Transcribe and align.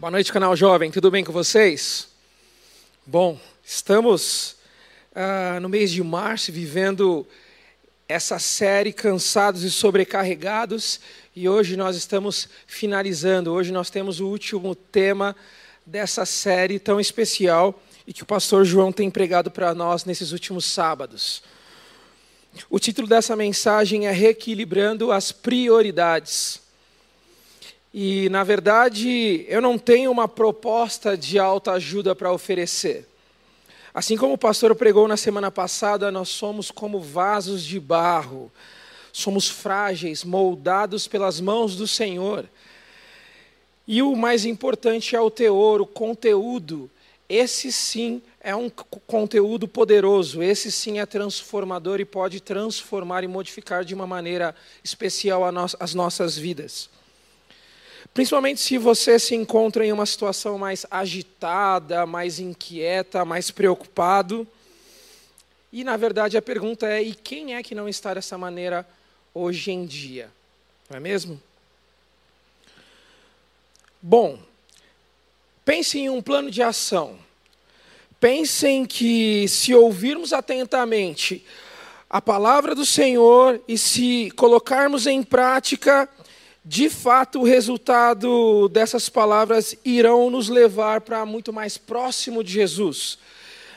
Boa 0.00 0.12
noite, 0.12 0.32
canal 0.32 0.54
Jovem. 0.54 0.92
Tudo 0.92 1.10
bem 1.10 1.24
com 1.24 1.32
vocês? 1.32 2.06
Bom, 3.04 3.36
estamos 3.64 4.54
ah, 5.12 5.58
no 5.60 5.68
mês 5.68 5.90
de 5.90 6.00
março 6.04 6.52
vivendo 6.52 7.26
essa 8.08 8.38
série 8.38 8.92
Cansados 8.92 9.64
e 9.64 9.70
Sobrecarregados 9.72 11.00
e 11.34 11.48
hoje 11.48 11.76
nós 11.76 11.96
estamos 11.96 12.48
finalizando. 12.64 13.52
Hoje 13.52 13.72
nós 13.72 13.90
temos 13.90 14.20
o 14.20 14.28
último 14.28 14.72
tema 14.76 15.34
dessa 15.84 16.24
série 16.24 16.78
tão 16.78 17.00
especial 17.00 17.82
e 18.06 18.12
que 18.12 18.22
o 18.22 18.26
pastor 18.26 18.64
João 18.64 18.92
tem 18.92 19.10
pregado 19.10 19.50
para 19.50 19.74
nós 19.74 20.04
nesses 20.04 20.30
últimos 20.30 20.64
sábados. 20.64 21.42
O 22.70 22.78
título 22.78 23.08
dessa 23.08 23.34
mensagem 23.34 24.06
é 24.06 24.12
Reequilibrando 24.12 25.10
as 25.10 25.32
Prioridades. 25.32 26.67
E, 28.00 28.28
na 28.28 28.44
verdade, 28.44 29.44
eu 29.48 29.60
não 29.60 29.76
tenho 29.76 30.12
uma 30.12 30.28
proposta 30.28 31.16
de 31.18 31.36
alta 31.36 31.72
ajuda 31.72 32.14
para 32.14 32.32
oferecer. 32.32 33.04
Assim 33.92 34.16
como 34.16 34.34
o 34.34 34.38
pastor 34.38 34.72
pregou 34.76 35.08
na 35.08 35.16
semana 35.16 35.50
passada, 35.50 36.08
nós 36.12 36.28
somos 36.28 36.70
como 36.70 37.00
vasos 37.00 37.64
de 37.64 37.80
barro. 37.80 38.52
Somos 39.12 39.50
frágeis, 39.50 40.22
moldados 40.22 41.08
pelas 41.08 41.40
mãos 41.40 41.74
do 41.74 41.88
Senhor. 41.88 42.48
E 43.84 44.00
o 44.00 44.14
mais 44.14 44.44
importante 44.44 45.16
é 45.16 45.20
o 45.20 45.28
teor, 45.28 45.80
o 45.80 45.86
conteúdo. 45.86 46.88
Esse 47.28 47.72
sim 47.72 48.22
é 48.40 48.54
um 48.54 48.70
conteúdo 49.08 49.66
poderoso, 49.66 50.40
esse 50.40 50.70
sim 50.70 51.00
é 51.00 51.04
transformador 51.04 51.98
e 51.98 52.04
pode 52.04 52.38
transformar 52.38 53.24
e 53.24 53.26
modificar 53.26 53.84
de 53.84 53.92
uma 53.92 54.06
maneira 54.06 54.54
especial 54.84 55.42
as 55.80 55.94
nossas 55.94 56.38
vidas. 56.38 56.88
Principalmente 58.18 58.60
se 58.60 58.76
você 58.78 59.16
se 59.16 59.36
encontra 59.36 59.86
em 59.86 59.92
uma 59.92 60.04
situação 60.04 60.58
mais 60.58 60.84
agitada, 60.90 62.04
mais 62.04 62.40
inquieta, 62.40 63.24
mais 63.24 63.52
preocupado. 63.52 64.44
E, 65.72 65.84
na 65.84 65.96
verdade, 65.96 66.36
a 66.36 66.42
pergunta 66.42 66.84
é: 66.88 67.00
e 67.00 67.14
quem 67.14 67.54
é 67.54 67.62
que 67.62 67.76
não 67.76 67.88
está 67.88 68.12
dessa 68.14 68.36
maneira 68.36 68.84
hoje 69.32 69.70
em 69.70 69.86
dia? 69.86 70.28
Não 70.90 70.96
é 70.96 71.00
mesmo? 71.00 71.40
Bom, 74.02 74.40
pense 75.64 76.00
em 76.00 76.10
um 76.10 76.20
plano 76.20 76.50
de 76.50 76.60
ação. 76.60 77.16
Pensem 78.18 78.84
que, 78.84 79.46
se 79.46 79.72
ouvirmos 79.76 80.32
atentamente 80.32 81.46
a 82.10 82.20
palavra 82.20 82.74
do 82.74 82.84
Senhor 82.84 83.62
e 83.68 83.78
se 83.78 84.32
colocarmos 84.32 85.06
em 85.06 85.22
prática, 85.22 86.08
de 86.64 86.90
fato, 86.90 87.40
o 87.40 87.44
resultado 87.44 88.68
dessas 88.68 89.08
palavras 89.08 89.74
irão 89.84 90.28
nos 90.28 90.48
levar 90.48 91.00
para 91.00 91.24
muito 91.24 91.52
mais 91.52 91.78
próximo 91.78 92.42
de 92.42 92.52
Jesus. 92.52 93.18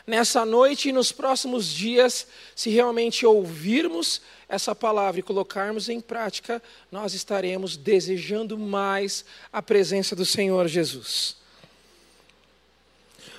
Nessa 0.06 0.44
noite 0.44 0.90
e 0.90 0.92
nos 0.92 1.12
próximos 1.12 1.68
dias, 1.68 2.28
se 2.56 2.70
realmente 2.70 3.26
ouvirmos 3.26 4.22
essa 4.50 4.76
palavra 4.76 5.20
e 5.20 5.24
colocarmos 5.24 5.88
em 5.88 6.02
prática, 6.02 6.62
nós 6.92 7.14
estaremos 7.14 7.78
desejando 7.78 8.58
mais 8.58 9.24
a 9.54 9.62
presença 9.62 10.16
do 10.16 10.26
Senhor 10.26 10.68
Jesus. 10.68 11.38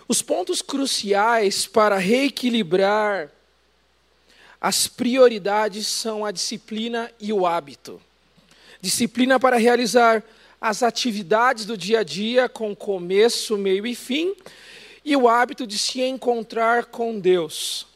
Os 0.09 0.23
pontos 0.23 0.63
cruciais 0.63 1.67
para 1.67 1.99
reequilibrar 1.99 3.31
as 4.61 4.87
prioridades 4.87 5.89
são 5.89 6.25
a 6.25 6.31
disciplina 6.31 7.13
e 7.21 7.33
o 7.33 7.45
hábito 7.45 8.01
disciplina 8.83 9.39
para 9.39 9.57
realizar 9.57 10.25
as 10.61 10.83
atividades 10.83 11.65
do 11.65 11.77
dia 11.77 12.01
a 12.01 12.03
dia 12.03 12.49
com 12.49 12.75
começo, 12.75 13.57
meio 13.57 13.87
e 13.87 13.95
fim, 13.95 14.35
e 15.05 15.17
o 15.17 15.29
hábito 15.29 15.67
de 15.67 15.79
se 15.79 16.03
encontrar 16.03 16.87
com 16.87 17.19
Deus. 17.19 17.87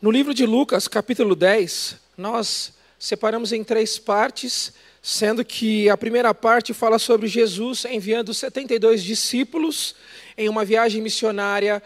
No 0.00 0.10
livro 0.10 0.32
de 0.34 0.46
Lucas, 0.46 0.88
capítulo 0.88 1.36
10, 1.36 1.96
nós 2.16 2.72
separamos 2.98 3.52
em 3.52 3.62
três 3.62 3.98
partes, 3.98 4.72
sendo 5.02 5.44
que 5.44 5.90
a 5.90 5.96
primeira 5.96 6.34
parte 6.34 6.72
fala 6.72 6.98
sobre 6.98 7.26
Jesus 7.28 7.84
enviando 7.84 8.32
72 8.32 9.02
discípulos 9.02 9.94
em 10.36 10.48
uma 10.48 10.64
viagem 10.64 11.02
missionária 11.02 11.82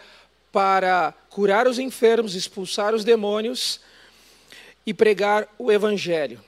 para 0.51 1.13
curar 1.29 1.67
os 1.67 1.79
enfermos, 1.79 2.33
expulsar 2.33 2.95
os 2.95 3.03
demônios 3.03 3.81
e 4.85 4.93
pregar 4.93 5.47
o 5.57 5.69
evangelho. 5.69 6.39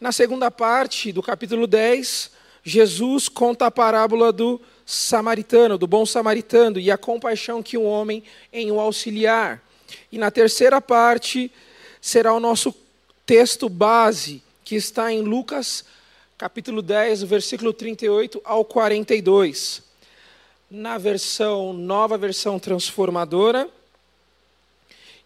Na 0.00 0.12
segunda 0.12 0.50
parte 0.50 1.12
do 1.12 1.22
capítulo 1.22 1.66
10, 1.66 2.30
Jesus 2.64 3.28
conta 3.28 3.66
a 3.66 3.70
parábola 3.70 4.32
do 4.32 4.58
samaritano, 4.86 5.76
do 5.76 5.86
bom 5.86 6.06
samaritano, 6.06 6.80
e 6.80 6.90
a 6.90 6.96
compaixão 6.96 7.62
que 7.62 7.76
um 7.76 7.84
homem 7.84 8.24
em 8.50 8.72
o 8.72 8.80
auxiliar. 8.80 9.62
E 10.10 10.16
na 10.16 10.30
terceira 10.30 10.80
parte 10.80 11.52
será 12.00 12.32
o 12.32 12.40
nosso 12.40 12.74
texto 13.26 13.68
base, 13.68 14.42
que 14.64 14.74
está 14.74 15.12
em 15.12 15.20
Lucas, 15.20 15.84
capítulo 16.38 16.80
10, 16.80 17.24
versículo 17.24 17.70
38 17.74 18.40
ao 18.42 18.64
42. 18.64 19.82
Na 20.70 20.96
versão, 20.96 21.74
nova 21.74 22.16
versão 22.16 22.58
transformadora. 22.58 23.68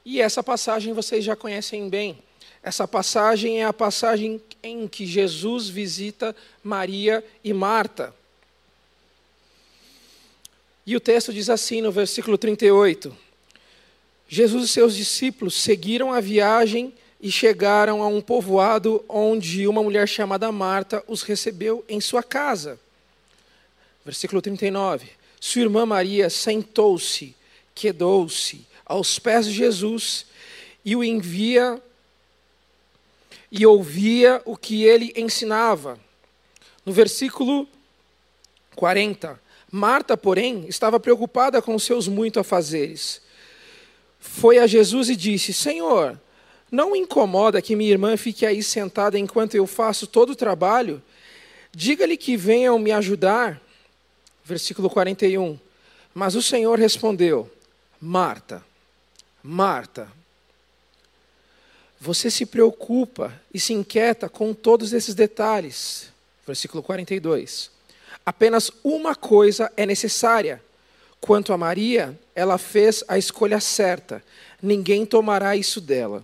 E 0.05 0.21
essa 0.21 0.43
passagem 0.43 0.93
vocês 0.93 1.25
já 1.25 1.37
conhecem 1.37 1.89
bem. 1.89 2.19
Essa 2.61 2.89
passagem 2.89 3.61
é 3.61 3.65
a 3.67 3.73
passagem 3.73 4.43
em 4.65 4.89
que 4.89 5.07
Jesus 5.07 5.69
visita 5.69 6.35
Maria 6.63 7.25
e 7.45 7.53
Marta. 7.53 8.15
E 10.87 10.97
o 10.97 11.01
texto 11.01 11.33
diz 11.33 11.49
assim 11.49 11.81
no 11.81 11.93
versículo 11.93 12.37
38: 12.37 13.17
Jesus 14.29 14.65
e 14.65 14.69
seus 14.69 14.97
discípulos 14.97 15.55
seguiram 15.55 16.13
a 16.13 16.21
viagem 16.21 16.93
e 17.21 17.31
chegaram 17.31 18.03
a 18.03 18.07
um 18.07 18.21
povoado 18.21 19.05
onde 19.09 19.67
uma 19.67 19.83
mulher 19.83 20.09
chamada 20.09 20.51
Marta 20.51 21.03
os 21.07 21.23
recebeu 21.23 21.85
em 21.89 22.01
sua 22.01 22.23
casa. 22.23 22.79
Versículo 24.05 24.43
39. 24.43 25.09
Sua 25.41 25.63
irmã 25.63 25.87
Maria 25.87 26.29
sentou-se, 26.29 27.35
quedou-se 27.75 28.67
aos 28.85 29.19
pés 29.19 29.47
de 29.47 29.53
Jesus 29.53 30.27
e 30.85 30.95
o 30.95 31.03
envia 31.03 31.81
e 33.57 33.65
ouvia 33.65 34.43
o 34.45 34.57
que 34.57 34.83
ele 34.83 35.13
ensinava. 35.17 35.97
No 36.85 36.93
versículo 36.93 37.69
40, 38.75 39.41
Marta, 39.71 40.17
porém, 40.17 40.67
estava 40.69 40.99
preocupada 40.99 41.63
com 41.63 41.79
seus 41.79 42.09
muitos 42.09 42.41
afazeres. 42.41 43.23
Foi 44.19 44.59
a 44.59 44.67
Jesus 44.67 45.09
e 45.09 45.15
disse: 45.15 45.53
Senhor, 45.53 46.21
não 46.69 46.97
incomoda 46.97 47.63
que 47.63 47.77
minha 47.77 47.93
irmã 47.93 48.17
fique 48.17 48.45
aí 48.45 48.61
sentada 48.61 49.17
enquanto 49.17 49.55
eu 49.55 49.69
faço 49.69 50.09
todo 50.09 50.31
o 50.31 50.37
trabalho? 50.37 51.01
Diga-lhe 51.73 52.17
que 52.17 52.37
venham 52.37 52.77
me 52.77 52.91
ajudar. 52.91 53.61
Versículo 54.45 54.91
41. 54.91 55.57
Mas 56.13 56.35
o 56.35 56.43
Senhor 56.43 56.77
respondeu: 56.77 57.49
Marta, 58.01 58.65
Marta, 59.43 60.09
você 62.05 62.31
se 62.31 62.45
preocupa 62.45 63.33
e 63.53 63.59
se 63.59 63.73
inquieta 63.73 64.29
com 64.29 64.53
todos 64.53 64.93
esses 64.93 65.15
detalhes. 65.15 66.13
Versículo 66.47 66.83
42. 66.83 67.71
Apenas 68.27 68.71
uma 68.85 69.15
coisa 69.15 69.73
é 69.75 69.87
necessária. 69.87 70.63
Quanto 71.19 71.51
a 71.51 71.57
Maria, 71.57 72.19
ela 72.35 72.59
fez 72.59 73.03
a 73.09 73.17
escolha 73.17 73.59
certa. 73.59 74.23
Ninguém 74.61 75.07
tomará 75.07 75.57
isso 75.57 75.81
dela. 75.81 76.23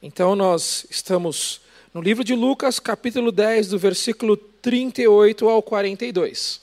Então 0.00 0.36
nós 0.36 0.86
estamos 0.88 1.60
no 1.92 2.00
livro 2.00 2.22
de 2.22 2.36
Lucas, 2.36 2.78
capítulo 2.78 3.32
10, 3.32 3.70
do 3.70 3.78
versículo 3.78 4.36
38 4.36 5.48
ao 5.48 5.60
42. 5.60 6.60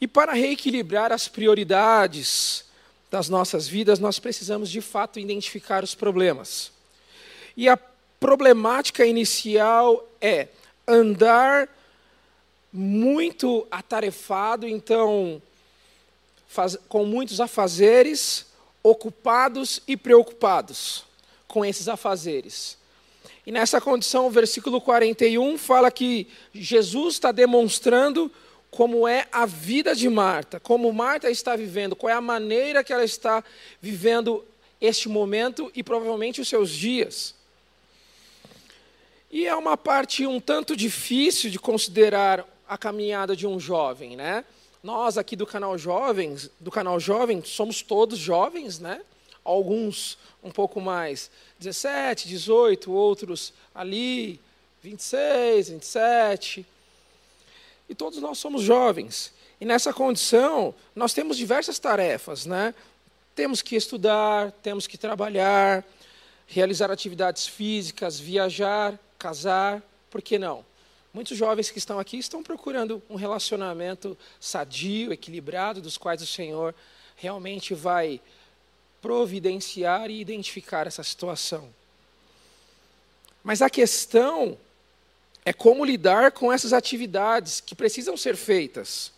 E 0.00 0.08
para 0.08 0.32
reequilibrar 0.32 1.12
as 1.12 1.28
prioridades, 1.28 2.64
das 3.10 3.28
nossas 3.28 3.66
vidas, 3.66 3.98
nós 3.98 4.18
precisamos 4.18 4.70
de 4.70 4.80
fato 4.80 5.18
identificar 5.18 5.82
os 5.82 5.94
problemas. 5.94 6.70
E 7.56 7.68
a 7.68 7.76
problemática 7.76 9.04
inicial 9.04 10.08
é 10.20 10.48
andar 10.86 11.68
muito 12.72 13.66
atarefado, 13.70 14.68
então, 14.68 15.42
faz, 16.46 16.76
com 16.88 17.04
muitos 17.04 17.40
afazeres, 17.40 18.46
ocupados 18.82 19.82
e 19.88 19.96
preocupados 19.96 21.04
com 21.48 21.64
esses 21.64 21.88
afazeres. 21.88 22.78
E 23.44 23.50
nessa 23.50 23.80
condição, 23.80 24.26
o 24.26 24.30
versículo 24.30 24.80
41 24.80 25.58
fala 25.58 25.90
que 25.90 26.28
Jesus 26.54 27.14
está 27.14 27.32
demonstrando 27.32 28.30
como 28.70 29.06
é 29.06 29.26
a 29.32 29.46
vida 29.46 29.94
de 29.94 30.08
Marta, 30.08 30.60
como 30.60 30.92
Marta 30.92 31.30
está 31.30 31.56
vivendo, 31.56 31.96
qual 31.96 32.10
é 32.10 32.14
a 32.14 32.20
maneira 32.20 32.84
que 32.84 32.92
ela 32.92 33.04
está 33.04 33.42
vivendo 33.80 34.44
este 34.80 35.08
momento 35.08 35.70
e 35.74 35.82
provavelmente 35.82 36.40
os 36.40 36.48
seus 36.48 36.70
dias. 36.70 37.34
E 39.30 39.46
é 39.46 39.54
uma 39.54 39.76
parte 39.76 40.26
um 40.26 40.40
tanto 40.40 40.76
difícil 40.76 41.50
de 41.50 41.58
considerar 41.58 42.46
a 42.68 42.78
caminhada 42.78 43.36
de 43.36 43.46
um 43.46 43.60
jovem, 43.60 44.16
né? 44.16 44.44
Nós 44.82 45.18
aqui 45.18 45.36
do 45.36 45.46
canal 45.46 45.76
Jovens, 45.76 46.50
do 46.58 46.70
canal 46.70 46.98
Jovem, 46.98 47.42
somos 47.44 47.82
todos 47.82 48.18
jovens, 48.18 48.78
né? 48.78 49.02
Alguns 49.44 50.16
um 50.42 50.50
pouco 50.50 50.80
mais 50.80 51.30
17, 51.58 52.26
18, 52.28 52.90
outros 52.90 53.52
ali 53.74 54.40
26, 54.82 55.70
27. 55.70 56.66
E 57.90 57.94
todos 57.94 58.20
nós 58.20 58.38
somos 58.38 58.62
jovens. 58.62 59.32
E 59.60 59.64
nessa 59.64 59.92
condição, 59.92 60.72
nós 60.94 61.12
temos 61.12 61.36
diversas 61.36 61.76
tarefas, 61.80 62.46
né? 62.46 62.72
Temos 63.34 63.60
que 63.60 63.74
estudar, 63.74 64.52
temos 64.62 64.86
que 64.86 64.96
trabalhar, 64.96 65.84
realizar 66.46 66.88
atividades 66.92 67.48
físicas, 67.48 68.20
viajar, 68.20 68.96
casar, 69.18 69.82
por 70.08 70.22
que 70.22 70.38
não? 70.38 70.64
Muitos 71.12 71.36
jovens 71.36 71.68
que 71.68 71.78
estão 71.78 71.98
aqui 71.98 72.16
estão 72.16 72.44
procurando 72.44 73.02
um 73.10 73.16
relacionamento 73.16 74.16
sadio, 74.38 75.12
equilibrado, 75.12 75.82
dos 75.82 75.98
quais 75.98 76.22
o 76.22 76.26
Senhor 76.26 76.72
realmente 77.16 77.74
vai 77.74 78.20
providenciar 79.02 80.10
e 80.10 80.20
identificar 80.20 80.86
essa 80.86 81.02
situação. 81.02 81.68
Mas 83.42 83.60
a 83.60 83.68
questão 83.68 84.56
é 85.44 85.52
como 85.52 85.84
lidar 85.84 86.32
com 86.32 86.52
essas 86.52 86.72
atividades 86.72 87.60
que 87.60 87.74
precisam 87.74 88.16
ser 88.16 88.36
feitas. 88.36 89.12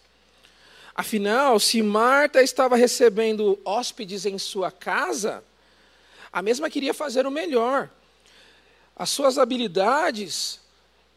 Afinal, 0.94 1.58
se 1.58 1.82
Marta 1.82 2.42
estava 2.42 2.76
recebendo 2.76 3.58
hóspedes 3.64 4.26
em 4.26 4.38
sua 4.38 4.70
casa, 4.70 5.42
a 6.32 6.42
mesma 6.42 6.70
queria 6.70 6.94
fazer 6.94 7.26
o 7.26 7.30
melhor. 7.30 7.90
As 8.94 9.10
suas 9.10 9.38
habilidades 9.38 10.60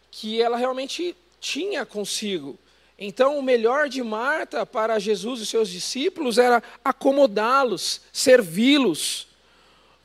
que 0.09 0.41
ela 0.41 0.57
realmente 0.57 1.15
tinha 1.39 1.85
consigo. 1.85 2.57
Então, 2.97 3.37
o 3.37 3.43
melhor 3.43 3.89
de 3.89 4.01
Marta 4.01 4.65
para 4.65 4.97
Jesus 4.97 5.41
e 5.41 5.45
seus 5.45 5.69
discípulos 5.69 6.37
era 6.37 6.63
acomodá-los, 6.83 8.01
servi-los. 8.13 9.27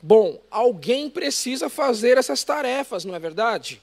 Bom, 0.01 0.41
alguém 0.51 1.09
precisa 1.09 1.69
fazer 1.69 2.17
essas 2.17 2.43
tarefas, 2.43 3.05
não 3.05 3.15
é 3.15 3.19
verdade? 3.19 3.81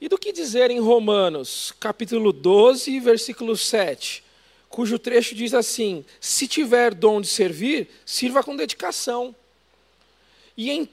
E 0.00 0.08
do 0.08 0.16
que 0.16 0.32
dizer 0.32 0.70
em 0.70 0.78
Romanos, 0.78 1.72
capítulo 1.80 2.32
12, 2.32 3.00
versículo 3.00 3.56
7, 3.56 4.22
cujo 4.68 4.98
trecho 4.98 5.34
diz 5.34 5.52
assim: 5.54 6.04
Se 6.20 6.46
tiver 6.46 6.94
dom 6.94 7.20
de 7.20 7.26
servir, 7.26 7.88
sirva 8.06 8.44
com 8.44 8.54
dedicação. 8.54 9.34
E 10.56 10.70
em 10.70 10.82
1 10.82 10.88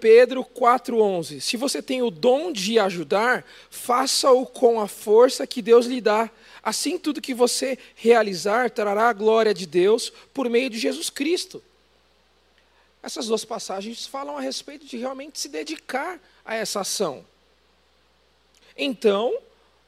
Pedro 0.00 0.44
4,11: 0.44 1.40
Se 1.40 1.58
você 1.58 1.82
tem 1.82 2.02
o 2.02 2.10
dom 2.10 2.52
de 2.52 2.78
ajudar, 2.78 3.44
faça-o 3.70 4.46
com 4.46 4.80
a 4.80 4.88
força 4.88 5.46
que 5.46 5.60
Deus 5.60 5.84
lhe 5.84 6.00
dá. 6.00 6.30
Assim, 6.62 6.96
tudo 6.96 7.20
que 7.20 7.34
você 7.34 7.76
realizar 7.96 8.70
trará 8.70 9.08
a 9.08 9.12
glória 9.12 9.52
de 9.52 9.66
Deus 9.66 10.10
por 10.32 10.48
meio 10.48 10.70
de 10.70 10.78
Jesus 10.78 11.10
Cristo. 11.10 11.62
Essas 13.02 13.26
duas 13.26 13.44
passagens 13.44 14.06
falam 14.06 14.38
a 14.38 14.40
respeito 14.40 14.86
de 14.86 14.96
realmente 14.96 15.38
se 15.40 15.48
dedicar 15.48 16.20
a 16.44 16.54
essa 16.54 16.80
ação. 16.80 17.26
Então, 18.76 19.36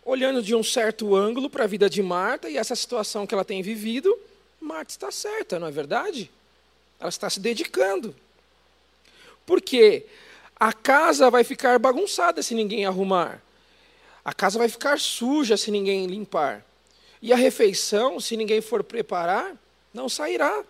olhando 0.04 0.42
de 0.42 0.54
um 0.54 0.62
certo 0.62 1.14
ângulo 1.14 1.48
para 1.48 1.64
a 1.64 1.66
vida 1.68 1.88
de 1.88 2.02
Marta 2.02 2.48
e 2.48 2.56
essa 2.56 2.76
situação 2.76 3.26
que 3.26 3.34
ela 3.34 3.44
tem 3.44 3.62
vivido, 3.62 4.18
Marta 4.60 4.92
está 4.92 5.10
certa, 5.10 5.58
não 5.58 5.66
é 5.66 5.70
verdade? 5.70 6.30
Ela 7.00 7.08
está 7.08 7.28
se 7.28 7.40
dedicando. 7.40 8.14
Porque 9.46 10.06
a 10.58 10.72
casa 10.72 11.30
vai 11.30 11.44
ficar 11.44 11.78
bagunçada 11.78 12.42
se 12.42 12.54
ninguém 12.54 12.86
arrumar. 12.86 13.42
A 14.24 14.32
casa 14.32 14.58
vai 14.58 14.68
ficar 14.68 14.98
suja 14.98 15.56
se 15.56 15.70
ninguém 15.70 16.06
limpar. 16.06 16.64
E 17.20 17.32
a 17.32 17.36
refeição, 17.36 18.20
se 18.20 18.36
ninguém 18.36 18.60
for 18.60 18.82
preparar, 18.82 19.54
não 19.92 20.08
sairá. 20.08 20.64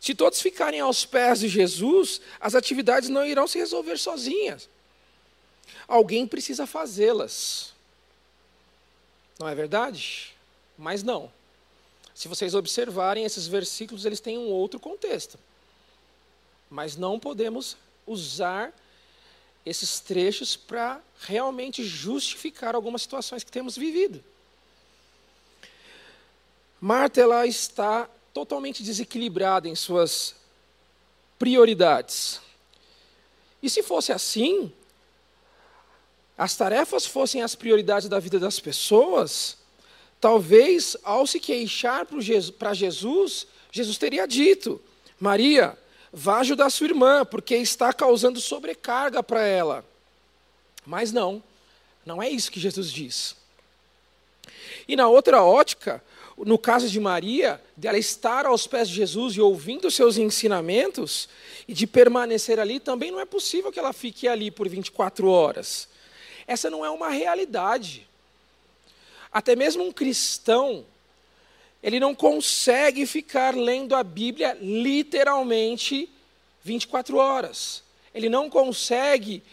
Se 0.00 0.14
todos 0.14 0.40
ficarem 0.40 0.80
aos 0.80 1.04
pés 1.04 1.40
de 1.40 1.48
Jesus, 1.48 2.20
as 2.40 2.54
atividades 2.54 3.08
não 3.08 3.26
irão 3.26 3.46
se 3.46 3.58
resolver 3.58 3.98
sozinhas. 3.98 4.68
Alguém 5.86 6.26
precisa 6.26 6.66
fazê-las. 6.66 7.72
Não 9.38 9.48
é 9.48 9.54
verdade? 9.54 10.34
Mas 10.76 11.02
não. 11.02 11.32
Se 12.14 12.28
vocês 12.28 12.54
observarem 12.54 13.24
esses 13.24 13.46
versículos, 13.46 14.04
eles 14.04 14.20
têm 14.20 14.36
um 14.38 14.48
outro 14.48 14.78
contexto. 14.78 15.38
Mas 16.68 16.96
não 16.96 17.18
podemos 17.18 17.76
usar 18.06 18.74
esses 19.64 20.00
trechos 20.00 20.56
para 20.56 21.00
realmente 21.20 21.84
justificar 21.84 22.74
algumas 22.74 23.02
situações 23.02 23.44
que 23.44 23.50
temos 23.50 23.76
vivido. 23.76 24.22
Marta 26.80 27.20
ela 27.20 27.46
está 27.46 28.08
totalmente 28.32 28.82
desequilibrada 28.82 29.68
em 29.68 29.74
suas 29.74 30.34
prioridades. 31.38 32.40
E 33.62 33.68
se 33.68 33.82
fosse 33.82 34.12
assim, 34.12 34.72
as 36.40 36.56
tarefas 36.56 37.04
fossem 37.04 37.42
as 37.42 37.54
prioridades 37.54 38.08
da 38.08 38.18
vida 38.18 38.38
das 38.38 38.58
pessoas, 38.58 39.58
talvez 40.18 40.96
ao 41.04 41.26
se 41.26 41.38
queixar 41.38 42.06
para 42.58 42.72
Jesus, 42.72 43.46
Jesus 43.70 43.98
teria 43.98 44.26
dito: 44.26 44.80
Maria, 45.20 45.76
Vá 46.12 46.38
ajudar 46.38 46.70
sua 46.70 46.88
irmã, 46.88 47.24
porque 47.24 47.54
está 47.56 47.92
causando 47.92 48.40
sobrecarga 48.40 49.22
para 49.22 49.46
ela. 49.46 49.84
Mas 50.84 51.12
não, 51.12 51.42
não 52.04 52.20
é 52.20 52.28
isso 52.28 52.50
que 52.50 52.58
Jesus 52.58 52.90
diz. 52.90 53.36
E 54.88 54.96
na 54.96 55.08
outra 55.08 55.44
ótica, 55.44 56.02
no 56.36 56.58
caso 56.58 56.88
de 56.88 56.98
Maria, 56.98 57.62
dela 57.76 57.96
estar 57.96 58.44
aos 58.44 58.66
pés 58.66 58.88
de 58.88 58.96
Jesus 58.96 59.36
e 59.36 59.40
ouvindo 59.40 59.88
seus 59.88 60.18
ensinamentos, 60.18 61.28
e 61.68 61.72
de 61.72 61.86
permanecer 61.86 62.58
ali, 62.58 62.80
também 62.80 63.12
não 63.12 63.20
é 63.20 63.24
possível 63.24 63.70
que 63.70 63.78
ela 63.78 63.92
fique 63.92 64.26
ali 64.26 64.50
por 64.50 64.68
24 64.68 65.28
horas. 65.28 65.88
Essa 66.50 66.68
não 66.68 66.84
é 66.84 66.90
uma 66.90 67.10
realidade. 67.10 68.08
Até 69.30 69.54
mesmo 69.54 69.84
um 69.84 69.92
cristão 69.92 70.84
ele 71.80 72.00
não 72.00 72.12
consegue 72.12 73.06
ficar 73.06 73.54
lendo 73.54 73.94
a 73.94 74.02
Bíblia 74.02 74.58
literalmente 74.60 76.10
24 76.64 77.16
horas. 77.18 77.84
Ele 78.12 78.28
não 78.28 78.50
consegue 78.50 79.44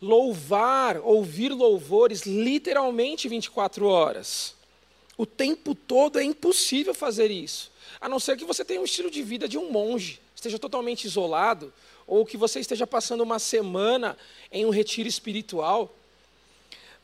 louvar, 0.00 0.96
ouvir 0.96 1.50
louvores 1.50 2.22
literalmente 2.22 3.28
24 3.28 3.86
horas. 3.86 4.54
O 5.18 5.26
tempo 5.26 5.74
todo 5.74 6.18
é 6.18 6.24
impossível 6.24 6.94
fazer 6.94 7.30
isso. 7.30 7.70
A 8.00 8.08
não 8.08 8.18
ser 8.18 8.38
que 8.38 8.46
você 8.46 8.64
tenha 8.64 8.80
um 8.80 8.84
estilo 8.84 9.10
de 9.10 9.22
vida 9.22 9.46
de 9.46 9.58
um 9.58 9.70
monge, 9.70 10.22
esteja 10.34 10.58
totalmente 10.58 11.04
isolado, 11.04 11.70
ou 12.06 12.24
que 12.24 12.38
você 12.38 12.60
esteja 12.60 12.86
passando 12.86 13.22
uma 13.22 13.38
semana 13.38 14.16
em 14.50 14.64
um 14.64 14.70
retiro 14.70 15.06
espiritual. 15.06 15.94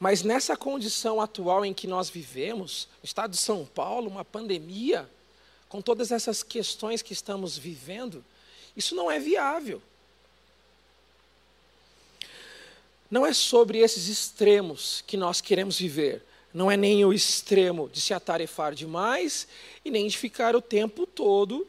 Mas 0.00 0.22
nessa 0.22 0.56
condição 0.56 1.20
atual 1.20 1.62
em 1.62 1.74
que 1.74 1.86
nós 1.86 2.08
vivemos, 2.08 2.88
no 3.02 3.04
estado 3.04 3.32
de 3.32 3.36
São 3.36 3.66
Paulo, 3.66 4.08
uma 4.08 4.24
pandemia, 4.24 5.08
com 5.68 5.82
todas 5.82 6.10
essas 6.10 6.42
questões 6.42 7.02
que 7.02 7.12
estamos 7.12 7.58
vivendo, 7.58 8.24
isso 8.74 8.94
não 8.94 9.10
é 9.10 9.18
viável. 9.18 9.82
Não 13.10 13.26
é 13.26 13.34
sobre 13.34 13.80
esses 13.80 14.08
extremos 14.08 15.04
que 15.06 15.18
nós 15.18 15.42
queremos 15.42 15.78
viver. 15.78 16.24
Não 16.52 16.70
é 16.70 16.78
nem 16.78 17.04
o 17.04 17.12
extremo 17.12 17.90
de 17.92 18.00
se 18.00 18.14
atarefar 18.14 18.74
demais 18.74 19.46
e 19.84 19.90
nem 19.90 20.08
de 20.08 20.16
ficar 20.16 20.56
o 20.56 20.62
tempo 20.62 21.06
todo 21.06 21.68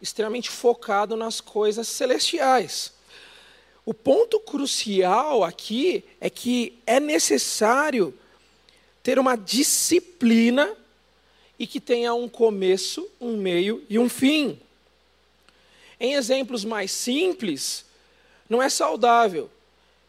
extremamente 0.00 0.48
focado 0.48 1.16
nas 1.16 1.40
coisas 1.40 1.86
celestiais. 1.86 2.95
O 3.86 3.94
ponto 3.94 4.40
crucial 4.40 5.44
aqui 5.44 6.02
é 6.20 6.28
que 6.28 6.76
é 6.84 6.98
necessário 6.98 8.12
ter 9.00 9.16
uma 9.16 9.36
disciplina 9.36 10.76
e 11.56 11.68
que 11.68 11.78
tenha 11.78 12.12
um 12.12 12.28
começo, 12.28 13.08
um 13.20 13.36
meio 13.36 13.84
e 13.88 13.96
um 13.96 14.08
fim. 14.08 14.58
Em 16.00 16.14
exemplos 16.14 16.64
mais 16.64 16.90
simples, 16.90 17.84
não 18.50 18.60
é 18.60 18.68
saudável 18.68 19.48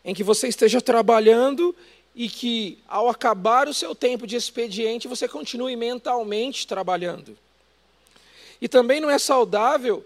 em 0.03 0.11
que 0.11 0.23
você 0.23 0.47
esteja 0.47 0.81
trabalhando 0.81 1.75
e 2.15 2.27
que, 2.27 2.79
ao 2.87 3.07
acabar 3.07 3.67
o 3.67 3.73
seu 3.75 3.93
tempo 3.93 4.25
de 4.25 4.35
expediente, 4.35 5.07
você 5.07 5.27
continue 5.27 5.75
mentalmente 5.75 6.65
trabalhando. 6.65 7.37
E 8.59 8.67
também 8.67 8.99
não 8.99 9.11
é 9.11 9.19
saudável 9.19 10.03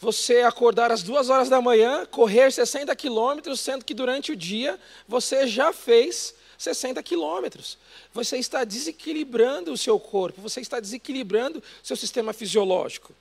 você 0.00 0.38
acordar 0.40 0.90
às 0.90 1.02
duas 1.02 1.28
horas 1.28 1.50
da 1.50 1.60
manhã, 1.60 2.06
correr 2.06 2.50
60 2.50 2.96
quilômetros, 2.96 3.60
sendo 3.60 3.84
que 3.84 3.92
durante 3.92 4.32
o 4.32 4.36
dia 4.36 4.80
você 5.06 5.46
já 5.46 5.74
fez 5.74 6.34
60 6.56 7.02
quilômetros. 7.02 7.76
Você 8.14 8.38
está 8.38 8.64
desequilibrando 8.64 9.70
o 9.70 9.76
seu 9.76 10.00
corpo, 10.00 10.40
você 10.40 10.62
está 10.62 10.80
desequilibrando 10.80 11.58
o 11.58 11.62
seu 11.86 11.96
sistema 11.96 12.32
fisiológico. 12.32 13.12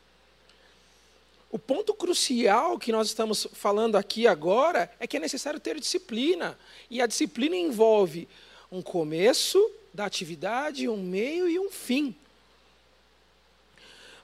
O 1.51 1.59
ponto 1.59 1.93
crucial 1.93 2.79
que 2.79 2.91
nós 2.91 3.07
estamos 3.07 3.45
falando 3.53 3.97
aqui 3.97 4.25
agora 4.25 4.89
é 4.99 5.07
que 5.07 5.17
é 5.17 5.19
necessário 5.19 5.59
ter 5.59 5.77
disciplina. 5.79 6.57
E 6.89 7.01
a 7.01 7.07
disciplina 7.07 7.55
envolve 7.55 8.27
um 8.71 8.81
começo 8.81 9.59
da 9.93 10.05
atividade, 10.05 10.87
um 10.87 10.95
meio 10.95 11.49
e 11.49 11.59
um 11.59 11.69
fim. 11.69 12.15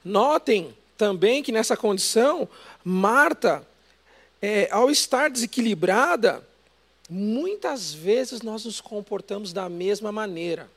Notem 0.03 0.73
também 0.97 1.43
que 1.43 1.51
nessa 1.51 1.75
condição, 1.75 2.47
Marta, 2.83 3.67
é, 4.41 4.69
ao 4.71 4.89
estar 4.89 5.29
desequilibrada, 5.29 6.47
muitas 7.09 7.93
vezes 7.93 8.41
nós 8.41 8.65
nos 8.65 8.81
comportamos 8.81 9.53
da 9.53 9.69
mesma 9.69 10.11
maneira. 10.11 10.69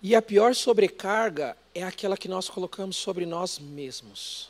E 0.00 0.14
a 0.14 0.22
pior 0.22 0.54
sobrecarga 0.54 1.56
é 1.74 1.82
aquela 1.82 2.16
que 2.16 2.28
nós 2.28 2.48
colocamos 2.48 2.96
sobre 2.96 3.26
nós 3.26 3.58
mesmos. 3.58 4.48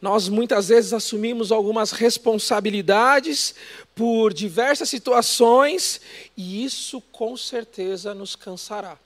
Nós 0.00 0.28
muitas 0.28 0.68
vezes 0.68 0.92
assumimos 0.92 1.50
algumas 1.50 1.90
responsabilidades 1.90 3.52
por 3.96 4.32
diversas 4.32 4.88
situações 4.88 6.00
e 6.36 6.64
isso 6.64 7.00
com 7.10 7.36
certeza 7.36 8.14
nos 8.14 8.36
cansará. 8.36 8.96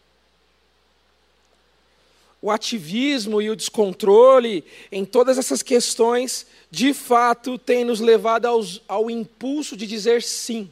O 2.43 2.51
ativismo 2.51 3.41
e 3.41 3.49
o 3.49 3.55
descontrole 3.55 4.65
em 4.91 5.05
todas 5.05 5.39
essas 5.39 5.63
questões, 5.63 6.45
de 6.69 6.93
fato, 6.93 7.57
tem 7.57 7.85
nos 7.85 8.01
levado 8.01 8.47
aos, 8.47 8.83
ao 8.89 9.09
impulso 9.09 9.77
de 9.77 9.87
dizer 9.87 10.25
sim. 10.25 10.69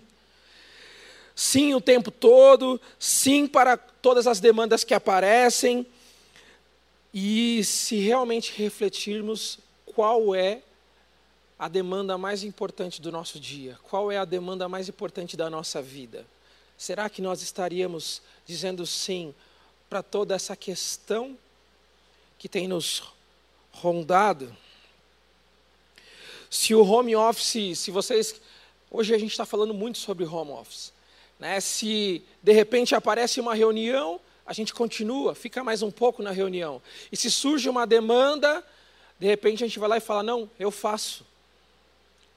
Sim 1.33 1.73
o 1.75 1.81
tempo 1.81 2.11
todo, 2.11 2.81
sim 2.99 3.47
para 3.47 3.77
todas 3.77 4.27
as 4.27 4.41
demandas 4.41 4.83
que 4.83 4.93
aparecem. 4.93 5.87
E 7.15 7.63
se 7.63 7.97
realmente 8.01 8.53
refletirmos, 8.57 9.61
qual 9.87 10.35
é 10.35 10.63
a 11.57 11.69
demanda 11.69 12.19
mais 12.19 12.43
importante 12.43 13.01
do 13.01 13.13
nosso 13.13 13.39
dia? 13.39 13.79
Qual 13.85 14.11
é 14.11 14.19
a 14.19 14.25
demanda 14.25 14.69
mais 14.69 14.89
importante 14.89 15.37
da 15.37 15.49
nossa 15.49 15.81
vida? 15.81 16.27
Será 16.77 17.09
que 17.09 17.23
nós 17.23 17.43
estaríamos 17.43 18.23
dizendo 18.45 18.85
sim 18.85 19.33
para 19.89 20.03
toda 20.03 20.35
essa 20.35 20.57
questão 20.57 21.39
que 22.41 22.49
tem 22.49 22.67
nos 22.67 23.03
rondado? 23.71 24.57
Se 26.49 26.75
o 26.75 26.83
home 26.83 27.15
office, 27.15 27.79
se 27.79 27.91
vocês. 27.91 28.41
Hoje 28.91 29.15
a 29.15 29.19
gente 29.19 29.31
está 29.31 29.45
falando 29.45 29.75
muito 29.75 29.99
sobre 29.99 30.25
home 30.25 30.51
office. 30.53 30.91
Né? 31.39 31.61
Se 31.61 32.25
de 32.43 32.53
repente 32.53 32.95
aparece 32.95 33.41
uma 33.41 33.55
reunião, 33.55 34.19
a 34.47 34.55
gente 34.55 34.73
continua, 34.73 35.35
fica 35.35 35.63
mais 35.63 35.83
um 35.83 35.91
pouco 35.91 36.23
na 36.23 36.31
reunião. 36.31 36.81
E 37.13 37.17
se 37.17 37.31
surge 37.31 37.69
uma 37.69 37.87
demanda, 37.87 38.67
de 39.19 39.27
repente 39.27 39.63
a 39.63 39.67
gente 39.67 39.79
vai 39.79 39.91
lá 39.91 39.97
e 39.99 40.01
fala: 40.01 40.23
Não, 40.23 40.51
eu 40.59 40.71
faço. 40.71 41.27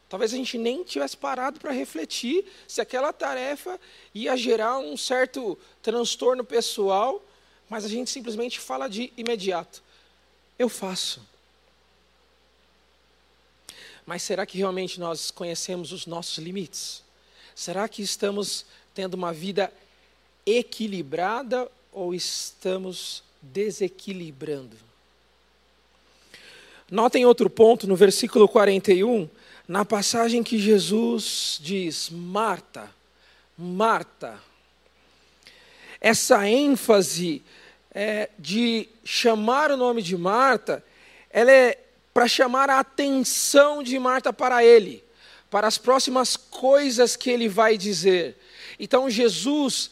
Talvez 0.10 0.33
a 0.33 0.38
gente 0.38 0.57
nem 0.57 0.83
tivesse 0.83 1.15
parado 1.15 1.62
para 1.62 1.72
refletir 1.72 2.45
se 2.67 2.81
aquela 2.81 3.13
tarefa 3.13 3.79
ia 4.13 4.36
gerar 4.36 4.79
um 4.79 4.98
certo 4.98 5.57
transtorno 5.81 6.43
pessoal, 6.43 7.24
mas 7.69 7.86
a 7.86 7.88
gente 7.88 8.12
simplesmente 8.12 8.60
fala 8.60 8.89
de 8.89 9.12
imediato: 9.15 9.81
Eu 10.57 10.69
faço. 10.69 11.22
Mas 14.05 14.22
será 14.22 14.45
que 14.45 14.57
realmente 14.57 15.00
nós 15.00 15.31
conhecemos 15.31 15.91
os 15.91 16.05
nossos 16.05 16.38
limites? 16.38 17.03
Será 17.55 17.88
que 17.88 18.01
estamos 18.01 18.65
tendo 18.93 19.13
uma 19.13 19.31
vida 19.31 19.72
equilibrada 20.45 21.69
ou 21.91 22.13
estamos 22.13 23.24
desequilibrando? 23.41 24.75
Notem 26.91 27.25
outro 27.25 27.50
ponto 27.50 27.88
no 27.88 27.95
versículo 27.95 28.48
41, 28.48 29.29
na 29.67 29.86
passagem 29.86 30.43
que 30.43 30.60
Jesus 30.60 31.57
diz: 31.62 32.10
Marta, 32.10 32.91
Marta. 33.57 34.39
Essa 36.01 36.48
ênfase 36.48 37.41
é, 37.93 38.29
de 38.39 38.88
chamar 39.03 39.71
o 39.71 39.77
nome 39.77 40.01
de 40.01 40.17
Marta, 40.17 40.83
ela 41.29 41.51
é 41.51 41.77
para 42.13 42.27
chamar 42.27 42.69
a 42.69 42.79
atenção 42.79 43.81
de 43.81 43.97
Marta 43.97 44.31
para 44.31 44.63
ele, 44.63 45.03
para 45.50 45.67
as 45.67 45.77
próximas 45.77 46.35
coisas 46.35 47.15
que 47.15 47.29
ele 47.29 47.47
vai 47.47 47.77
dizer. 47.77 48.38
Então 48.79 49.09
Jesus 49.09 49.91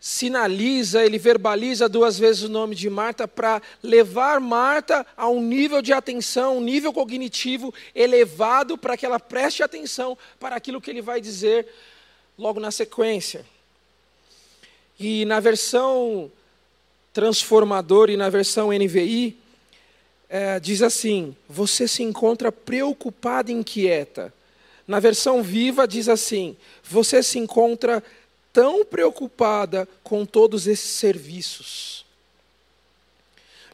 sinaliza, 0.00 1.02
ele 1.02 1.18
verbaliza 1.18 1.88
duas 1.88 2.18
vezes 2.18 2.42
o 2.42 2.48
nome 2.48 2.74
de 2.74 2.90
Marta 2.90 3.26
para 3.26 3.62
levar 3.82 4.38
Marta 4.38 5.06
a 5.16 5.28
um 5.28 5.40
nível 5.40 5.80
de 5.80 5.94
atenção, 5.94 6.58
um 6.58 6.60
nível 6.60 6.92
cognitivo 6.92 7.72
elevado 7.94 8.76
para 8.76 8.98
que 8.98 9.06
ela 9.06 9.18
preste 9.18 9.62
atenção 9.62 10.16
para 10.38 10.56
aquilo 10.56 10.80
que 10.80 10.90
ele 10.90 11.00
vai 11.00 11.22
dizer 11.22 11.66
logo 12.38 12.60
na 12.60 12.70
sequência. 12.70 13.46
E 15.00 15.24
na 15.24 15.40
versão 15.40 16.30
transformadora 17.14 18.12
e 18.12 18.16
na 18.16 18.28
versão 18.28 18.70
NVI, 18.72 19.38
é, 20.28 20.58
diz 20.58 20.82
assim: 20.82 21.34
Você 21.48 21.86
se 21.86 22.02
encontra 22.02 22.50
preocupada 22.50 23.50
e 23.50 23.54
inquieta. 23.54 24.34
Na 24.86 24.98
versão 24.98 25.42
viva, 25.42 25.86
diz 25.86 26.08
assim: 26.08 26.56
Você 26.82 27.22
se 27.22 27.38
encontra 27.38 28.02
tão 28.52 28.84
preocupada 28.84 29.88
com 30.02 30.26
todos 30.26 30.66
esses 30.66 30.90
serviços. 30.90 32.04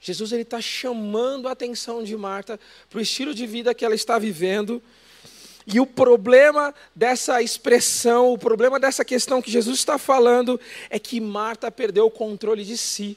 Jesus 0.02 0.32
ele 0.32 0.42
está 0.42 0.61
chamando 0.61 1.49
a 1.49 1.52
atenção 1.52 2.02
de 2.02 2.16
Marta 2.16 2.61
para 2.88 2.99
o 2.99 3.02
estilo 3.02 3.35
de 3.35 3.47
vida 3.47 3.75
que 3.75 3.85
ela 3.85 3.94
está 3.94 4.18
vivendo. 4.18 4.82
E 5.66 5.78
o 5.78 5.87
problema 5.87 6.75
dessa 6.94 7.42
expressão, 7.42 8.32
o 8.32 8.38
problema 8.38 8.80
dessa 8.80 9.04
questão 9.04 9.42
que 9.42 9.50
Jesus 9.50 9.78
está 9.78 9.99
falando, 9.99 10.59
é 10.88 10.99
que 10.99 11.20
Marta 11.20 11.70
perdeu 11.70 12.06
o 12.06 12.11
controle 12.11 12.64
de 12.64 12.78
si. 12.78 13.16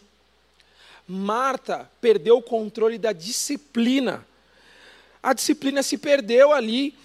Marta 1.08 1.90
perdeu 2.00 2.38
o 2.38 2.42
controle 2.42 2.98
da 2.98 3.12
disciplina. 3.12 4.26
A 5.22 5.34
disciplina 5.34 5.84
se 5.84 5.98
perdeu 5.98 6.52
ali. 6.52 6.96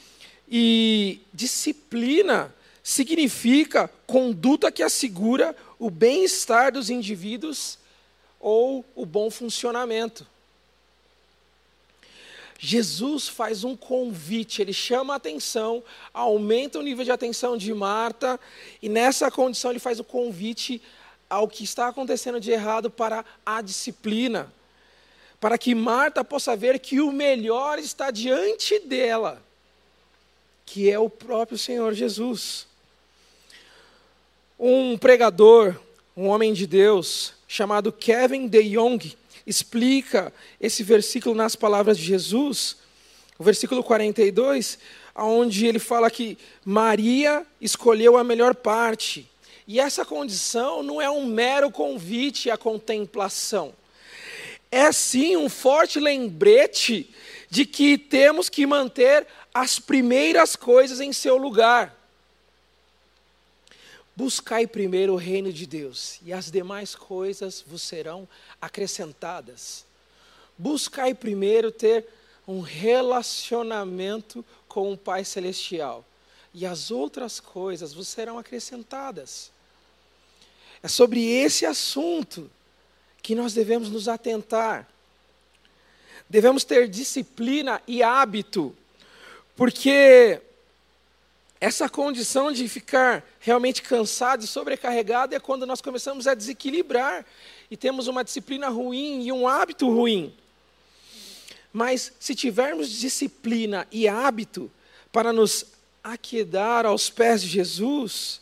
E 0.50 1.20
disciplina 1.32 2.54
significa 2.82 3.88
conduta 4.06 4.72
que 4.72 4.82
assegura 4.82 5.54
o 5.78 5.90
bem-estar 5.90 6.72
dos 6.72 6.88
indivíduos 6.88 7.78
ou 8.40 8.84
o 8.94 9.04
bom 9.04 9.30
funcionamento. 9.30 10.26
Jesus 12.58 13.28
faz 13.28 13.62
um 13.62 13.76
convite, 13.76 14.60
ele 14.60 14.72
chama 14.72 15.12
a 15.12 15.16
atenção, 15.16 15.82
aumenta 16.12 16.78
o 16.78 16.82
nível 16.82 17.04
de 17.04 17.12
atenção 17.12 17.56
de 17.56 17.72
Marta, 17.72 18.40
e 18.82 18.88
nessa 18.88 19.30
condição 19.30 19.70
ele 19.70 19.78
faz 19.78 20.00
o 20.00 20.04
convite 20.04 20.82
ao 21.28 21.48
que 21.48 21.64
está 21.64 21.88
acontecendo 21.88 22.40
de 22.40 22.50
errado 22.50 22.90
para 22.90 23.24
a 23.44 23.60
disciplina, 23.60 24.52
para 25.40 25.58
que 25.58 25.74
Marta 25.74 26.24
possa 26.24 26.56
ver 26.56 26.78
que 26.78 27.00
o 27.00 27.12
melhor 27.12 27.78
está 27.78 28.10
diante 28.10 28.78
dela, 28.80 29.42
que 30.66 30.90
é 30.90 30.98
o 30.98 31.08
próprio 31.08 31.56
Senhor 31.56 31.94
Jesus. 31.94 32.66
Um 34.58 34.98
pregador, 34.98 35.76
um 36.16 36.26
homem 36.28 36.52
de 36.52 36.66
Deus, 36.66 37.34
chamado 37.46 37.92
Kevin 37.92 38.48
de 38.48 38.62
Jong, 38.70 39.16
explica 39.46 40.32
esse 40.60 40.82
versículo 40.82 41.34
nas 41.34 41.56
palavras 41.56 41.96
de 41.96 42.04
Jesus, 42.04 42.76
o 43.38 43.44
versículo 43.44 43.82
42, 43.82 44.78
onde 45.14 45.66
ele 45.66 45.78
fala 45.78 46.10
que 46.10 46.36
Maria 46.64 47.46
escolheu 47.60 48.16
a 48.16 48.24
melhor 48.24 48.54
parte. 48.54 49.28
E 49.68 49.78
essa 49.78 50.02
condição 50.02 50.82
não 50.82 50.98
é 50.98 51.10
um 51.10 51.26
mero 51.26 51.70
convite 51.70 52.50
à 52.50 52.56
contemplação. 52.56 53.74
É 54.70 54.90
sim 54.92 55.36
um 55.36 55.50
forte 55.50 56.00
lembrete 56.00 57.14
de 57.50 57.66
que 57.66 57.98
temos 57.98 58.48
que 58.48 58.64
manter 58.64 59.26
as 59.52 59.78
primeiras 59.78 60.56
coisas 60.56 61.00
em 61.00 61.12
seu 61.12 61.36
lugar. 61.36 61.94
Buscai 64.16 64.66
primeiro 64.66 65.12
o 65.12 65.16
reino 65.16 65.52
de 65.52 65.66
Deus, 65.66 66.18
e 66.24 66.32
as 66.32 66.50
demais 66.50 66.94
coisas 66.94 67.62
vos 67.64 67.82
serão 67.82 68.26
acrescentadas. 68.60 69.84
Buscai 70.56 71.12
primeiro 71.12 71.70
ter 71.70 72.06
um 72.46 72.60
relacionamento 72.60 74.42
com 74.66 74.92
o 74.92 74.96
Pai 74.96 75.26
Celestial, 75.26 76.06
e 76.54 76.64
as 76.64 76.90
outras 76.90 77.38
coisas 77.38 77.92
vos 77.92 78.08
serão 78.08 78.38
acrescentadas. 78.38 79.52
É 80.82 80.88
sobre 80.88 81.24
esse 81.24 81.66
assunto 81.66 82.50
que 83.22 83.34
nós 83.34 83.52
devemos 83.52 83.90
nos 83.90 84.08
atentar. 84.08 84.88
Devemos 86.28 86.64
ter 86.64 86.88
disciplina 86.88 87.80
e 87.86 88.02
hábito, 88.02 88.76
porque 89.56 90.40
essa 91.60 91.88
condição 91.88 92.52
de 92.52 92.68
ficar 92.68 93.24
realmente 93.40 93.82
cansado 93.82 94.44
e 94.44 94.46
sobrecarregado 94.46 95.34
é 95.34 95.40
quando 95.40 95.66
nós 95.66 95.80
começamos 95.80 96.26
a 96.26 96.34
desequilibrar 96.34 97.26
e 97.70 97.76
temos 97.76 98.06
uma 98.06 98.22
disciplina 98.22 98.68
ruim 98.68 99.26
e 99.26 99.32
um 99.32 99.48
hábito 99.48 99.88
ruim. 99.88 100.32
Mas 101.72 102.12
se 102.20 102.34
tivermos 102.34 102.88
disciplina 102.88 103.86
e 103.90 104.06
hábito 104.06 104.70
para 105.10 105.32
nos 105.32 105.66
aquedar 106.02 106.86
aos 106.86 107.10
pés 107.10 107.42
de 107.42 107.48
Jesus, 107.48 108.40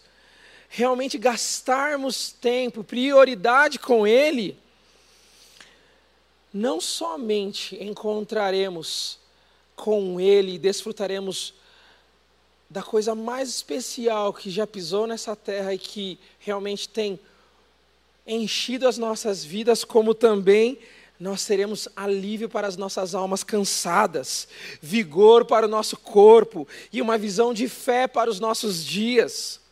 realmente 0.76 1.16
gastarmos 1.16 2.32
tempo, 2.32 2.84
prioridade 2.84 3.78
com 3.78 4.06
Ele, 4.06 4.58
não 6.52 6.82
somente 6.82 7.82
encontraremos 7.82 9.18
com 9.74 10.20
Ele 10.20 10.56
e 10.56 10.58
desfrutaremos 10.58 11.54
da 12.68 12.82
coisa 12.82 13.14
mais 13.14 13.48
especial 13.48 14.34
que 14.34 14.50
já 14.50 14.66
pisou 14.66 15.06
nessa 15.06 15.34
terra 15.34 15.72
e 15.72 15.78
que 15.78 16.18
realmente 16.38 16.86
tem 16.90 17.18
enchido 18.26 18.86
as 18.86 18.98
nossas 18.98 19.42
vidas, 19.42 19.82
como 19.82 20.12
também 20.12 20.78
nós 21.18 21.46
teremos 21.46 21.88
alívio 21.96 22.50
para 22.50 22.66
as 22.66 22.76
nossas 22.76 23.14
almas 23.14 23.42
cansadas, 23.42 24.46
vigor 24.82 25.46
para 25.46 25.64
o 25.64 25.70
nosso 25.70 25.96
corpo 25.96 26.68
e 26.92 27.00
uma 27.00 27.16
visão 27.16 27.54
de 27.54 27.66
fé 27.66 28.06
para 28.06 28.28
os 28.28 28.38
nossos 28.38 28.84
dias. 28.84 29.64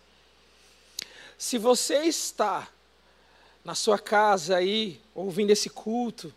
Se 1.38 1.58
você 1.58 2.04
está 2.04 2.68
na 3.64 3.74
sua 3.74 3.98
casa 3.98 4.56
aí, 4.56 5.00
ouvindo 5.14 5.50
esse 5.50 5.70
culto, 5.70 6.32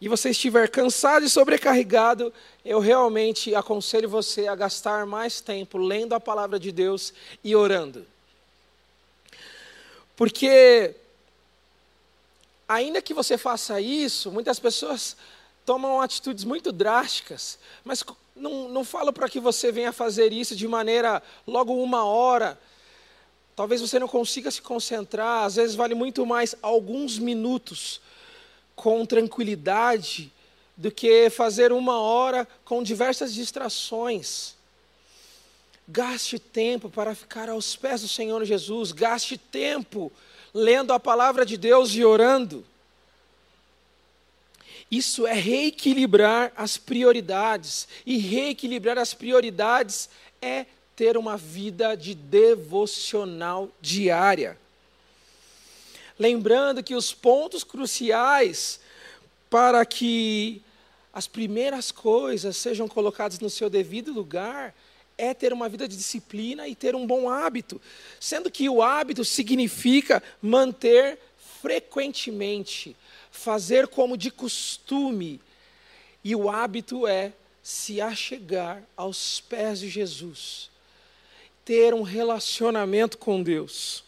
e 0.00 0.08
você 0.08 0.30
estiver 0.30 0.68
cansado 0.68 1.24
e 1.24 1.28
sobrecarregado, 1.28 2.34
eu 2.64 2.80
realmente 2.80 3.54
aconselho 3.54 4.08
você 4.08 4.48
a 4.48 4.54
gastar 4.56 5.06
mais 5.06 5.40
tempo 5.40 5.78
lendo 5.78 6.12
a 6.12 6.18
palavra 6.18 6.58
de 6.58 6.72
Deus 6.72 7.14
e 7.44 7.54
orando. 7.54 8.04
Porque, 10.16 10.96
ainda 12.68 13.00
que 13.00 13.14
você 13.14 13.38
faça 13.38 13.80
isso, 13.80 14.32
muitas 14.32 14.58
pessoas 14.58 15.16
tomam 15.64 16.00
atitudes 16.00 16.42
muito 16.42 16.72
drásticas, 16.72 17.56
mas 17.84 18.04
não, 18.34 18.68
não 18.68 18.84
falo 18.84 19.12
para 19.12 19.28
que 19.28 19.38
você 19.38 19.70
venha 19.70 19.92
fazer 19.92 20.32
isso 20.32 20.56
de 20.56 20.66
maneira 20.66 21.22
logo 21.46 21.80
uma 21.80 22.04
hora. 22.04 22.58
Talvez 23.54 23.80
você 23.80 23.98
não 23.98 24.08
consiga 24.08 24.50
se 24.50 24.62
concentrar, 24.62 25.44
às 25.44 25.56
vezes 25.56 25.76
vale 25.76 25.94
muito 25.94 26.24
mais 26.24 26.54
alguns 26.62 27.18
minutos 27.18 28.00
com 28.74 29.04
tranquilidade 29.04 30.32
do 30.76 30.90
que 30.90 31.28
fazer 31.28 31.72
uma 31.72 32.00
hora 32.00 32.48
com 32.64 32.82
diversas 32.82 33.34
distrações. 33.34 34.54
Gaste 35.86 36.38
tempo 36.38 36.88
para 36.88 37.14
ficar 37.14 37.50
aos 37.50 37.76
pés 37.76 38.00
do 38.00 38.08
Senhor 38.08 38.42
Jesus, 38.44 38.92
gaste 38.92 39.36
tempo 39.36 40.10
lendo 40.54 40.92
a 40.92 41.00
palavra 41.00 41.44
de 41.44 41.56
Deus 41.56 41.94
e 41.94 42.04
orando. 42.04 42.64
Isso 44.90 45.26
é 45.26 45.32
reequilibrar 45.32 46.52
as 46.56 46.76
prioridades, 46.76 47.88
e 48.04 48.18
reequilibrar 48.18 48.98
as 48.98 49.14
prioridades 49.14 50.08
é 50.40 50.66
ter 50.94 51.16
uma 51.16 51.36
vida 51.36 51.94
de 51.94 52.14
devocional 52.14 53.68
diária. 53.80 54.58
Lembrando 56.18 56.82
que 56.82 56.94
os 56.94 57.12
pontos 57.12 57.64
cruciais 57.64 58.80
para 59.48 59.84
que 59.84 60.62
as 61.12 61.26
primeiras 61.26 61.90
coisas 61.90 62.56
sejam 62.56 62.88
colocadas 62.88 63.38
no 63.38 63.50
seu 63.50 63.68
devido 63.68 64.12
lugar 64.12 64.74
é 65.18 65.34
ter 65.34 65.52
uma 65.52 65.68
vida 65.68 65.86
de 65.86 65.96
disciplina 65.96 66.66
e 66.66 66.74
ter 66.74 66.94
um 66.94 67.06
bom 67.06 67.28
hábito, 67.28 67.80
sendo 68.18 68.50
que 68.50 68.68
o 68.68 68.82
hábito 68.82 69.24
significa 69.24 70.22
manter 70.40 71.18
frequentemente, 71.60 72.96
fazer 73.30 73.86
como 73.88 74.16
de 74.16 74.30
costume, 74.30 75.40
e 76.24 76.34
o 76.34 76.50
hábito 76.50 77.06
é 77.06 77.32
se 77.62 78.00
achegar 78.00 78.82
aos 78.96 79.40
pés 79.40 79.80
de 79.80 79.88
Jesus, 79.88 80.70
ter 81.64 81.94
um 81.94 82.02
relacionamento 82.02 83.18
com 83.18 83.42
Deus. 83.42 84.04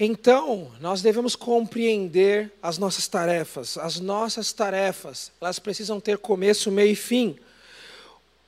Então, 0.00 0.70
nós 0.80 1.02
devemos 1.02 1.34
compreender 1.34 2.52
as 2.62 2.78
nossas 2.78 3.08
tarefas. 3.08 3.76
As 3.76 3.98
nossas 3.98 4.52
tarefas, 4.52 5.32
elas 5.40 5.58
precisam 5.58 5.98
ter 5.98 6.18
começo, 6.18 6.70
meio 6.70 6.92
e 6.92 6.96
fim. 6.96 7.36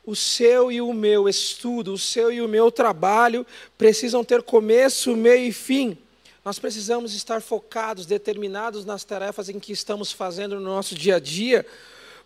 O 0.07 0.15
seu 0.15 0.71
e 0.71 0.81
o 0.81 0.93
meu 0.93 1.29
estudo, 1.29 1.93
o 1.93 1.99
seu 1.99 2.33
e 2.33 2.41
o 2.41 2.49
meu 2.49 2.71
trabalho 2.71 3.45
precisam 3.77 4.25
ter 4.25 4.43
começo, 4.43 5.17
meio 5.17 5.47
e 5.47 5.53
fim. 5.53 5.99
Nós 6.45 6.59
precisamos 6.59 7.15
estar 7.15 7.43
focados, 7.43 8.07
determinados 8.07 8.85
nas 8.85 9.05
tarefas 9.05 9.49
em 9.49 9.59
que 9.59 9.73
estamos 9.73 10.13
fazendo 10.13 10.55
no 10.55 10.63
nosso 10.63 10.95
dia 10.95 11.17
a 11.17 11.21
dia, 11.21 11.67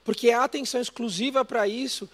porque 0.04 0.30
a 0.30 0.44
atenção 0.44 0.80
exclusiva 0.80 1.44
para 1.44 1.66
isso, 1.66 2.08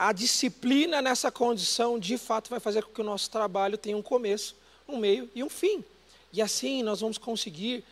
a 0.00 0.12
disciplina 0.12 1.02
nessa 1.02 1.30
condição, 1.30 1.98
de 1.98 2.16
fato, 2.16 2.48
vai 2.48 2.58
fazer 2.58 2.82
com 2.82 2.90
que 2.90 3.02
o 3.02 3.04
nosso 3.04 3.30
trabalho 3.30 3.76
tenha 3.76 3.94
um 3.94 4.00
começo, 4.00 4.56
um 4.88 4.96
meio 4.96 5.28
e 5.34 5.44
um 5.44 5.50
fim. 5.50 5.84
E 6.32 6.40
assim 6.40 6.82
nós 6.82 7.02
vamos 7.02 7.18
conseguir 7.18 7.84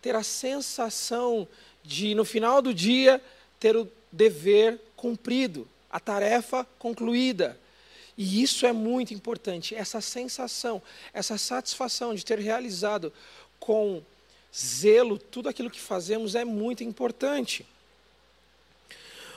ter 0.00 0.16
a 0.16 0.24
sensação 0.24 1.46
de, 1.84 2.16
no 2.16 2.24
final 2.24 2.60
do 2.60 2.74
dia, 2.74 3.22
ter 3.60 3.76
o 3.76 3.88
dever 4.10 4.80
cumprido, 4.96 5.68
a 5.88 6.00
tarefa 6.00 6.66
concluída. 6.80 7.56
E 8.18 8.42
isso 8.42 8.66
é 8.66 8.72
muito 8.72 9.14
importante, 9.14 9.72
essa 9.72 10.00
sensação, 10.00 10.82
essa 11.14 11.38
satisfação 11.38 12.12
de 12.12 12.24
ter 12.24 12.40
realizado 12.40 13.12
com 13.60 14.02
zelo 14.52 15.16
tudo 15.16 15.48
aquilo 15.48 15.70
que 15.70 15.80
fazemos 15.80 16.34
é 16.34 16.44
muito 16.44 16.82
importante. 16.82 17.64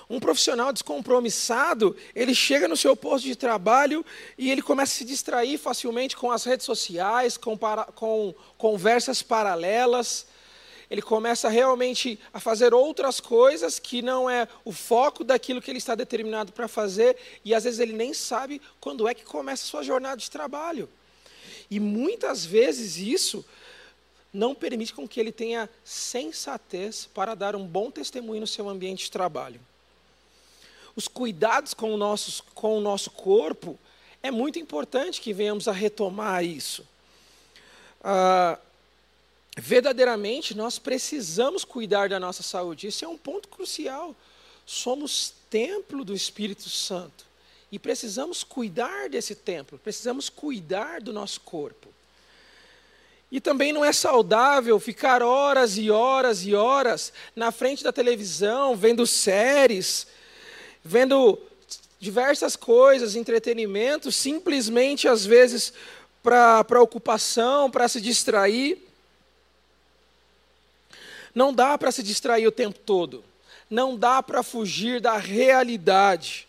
Um 0.09 0.19
profissional 0.19 0.71
descompromissado, 0.71 1.95
ele 2.13 2.35
chega 2.35 2.67
no 2.67 2.77
seu 2.77 2.95
posto 2.95 3.25
de 3.25 3.35
trabalho 3.35 4.05
e 4.37 4.51
ele 4.51 4.61
começa 4.61 4.93
a 4.93 4.97
se 4.97 5.05
distrair 5.05 5.57
facilmente 5.57 6.15
com 6.15 6.31
as 6.31 6.43
redes 6.43 6.65
sociais, 6.65 7.37
com, 7.37 7.57
para, 7.57 7.85
com 7.85 8.33
conversas 8.57 9.23
paralelas. 9.23 10.27
Ele 10.91 11.01
começa 11.01 11.49
realmente 11.49 12.19
a 12.31 12.39
fazer 12.39 12.71
outras 12.71 13.19
coisas 13.19 13.79
que 13.79 14.03
não 14.03 14.29
é 14.29 14.47
o 14.63 14.71
foco 14.71 15.23
daquilo 15.23 15.59
que 15.59 15.71
ele 15.71 15.79
está 15.79 15.95
determinado 15.95 16.51
para 16.51 16.67
fazer, 16.67 17.17
e 17.43 17.55
às 17.55 17.63
vezes 17.63 17.79
ele 17.79 17.93
nem 17.93 18.13
sabe 18.13 18.61
quando 18.79 19.07
é 19.07 19.13
que 19.15 19.23
começa 19.23 19.63
a 19.63 19.67
sua 19.67 19.81
jornada 19.81 20.17
de 20.17 20.29
trabalho. 20.29 20.87
E 21.71 21.79
muitas 21.79 22.45
vezes 22.45 22.97
isso 22.97 23.43
não 24.31 24.53
permite 24.53 24.93
com 24.93 25.07
que 25.07 25.19
ele 25.19 25.31
tenha 25.31 25.67
sensatez 25.83 27.09
para 27.11 27.33
dar 27.33 27.55
um 27.55 27.65
bom 27.65 27.89
testemunho 27.89 28.41
no 28.41 28.47
seu 28.47 28.69
ambiente 28.69 29.05
de 29.05 29.11
trabalho 29.11 29.59
os 30.95 31.07
cuidados 31.07 31.73
com 31.73 31.93
o, 31.93 31.97
nosso, 31.97 32.43
com 32.53 32.77
o 32.77 32.81
nosso 32.81 33.11
corpo, 33.11 33.77
é 34.23 34.31
muito 34.31 34.57
importante 34.57 35.21
que 35.21 35.33
venhamos 35.33 35.67
a 35.67 35.71
retomar 35.71 36.43
isso. 36.43 36.85
Ah, 38.03 38.57
verdadeiramente, 39.57 40.55
nós 40.55 40.79
precisamos 40.79 41.63
cuidar 41.63 42.09
da 42.09 42.19
nossa 42.19 42.41
saúde. 42.41 42.87
Isso 42.87 43.03
é 43.03 43.07
um 43.07 43.17
ponto 43.17 43.47
crucial. 43.47 44.15
Somos 44.65 45.33
templo 45.49 46.03
do 46.03 46.13
Espírito 46.13 46.69
Santo. 46.69 47.25
E 47.71 47.79
precisamos 47.79 48.43
cuidar 48.43 49.09
desse 49.09 49.35
templo, 49.35 49.77
precisamos 49.77 50.29
cuidar 50.29 51.01
do 51.01 51.11
nosso 51.11 51.41
corpo. 51.41 51.89
E 53.31 53.41
também 53.41 53.73
não 53.73 53.83
é 53.83 53.91
saudável 53.91 54.79
ficar 54.79 55.21
horas 55.21 55.77
e 55.77 55.89
horas 55.89 56.45
e 56.45 56.53
horas 56.53 57.11
na 57.35 57.51
frente 57.51 57.83
da 57.83 57.91
televisão, 57.91 58.75
vendo 58.75 59.05
séries, 59.05 60.07
vendo 60.85 61.39
diversas 61.99 62.55
coisas, 62.55 63.15
entretenimento, 63.15 64.11
simplesmente 64.11 65.07
às 65.07 65.25
vezes 65.25 65.73
para 66.21 66.81
ocupação, 66.81 67.71
para 67.71 67.87
se 67.87 67.99
distrair. 67.99 68.77
Não 71.33 71.51
dá 71.51 71.75
para 71.77 71.91
se 71.91 72.03
distrair 72.03 72.45
o 72.45 72.51
tempo 72.51 72.77
todo. 72.79 73.23
Não 73.67 73.97
dá 73.97 74.21
para 74.21 74.43
fugir 74.43 75.01
da 75.01 75.17
realidade. 75.17 76.47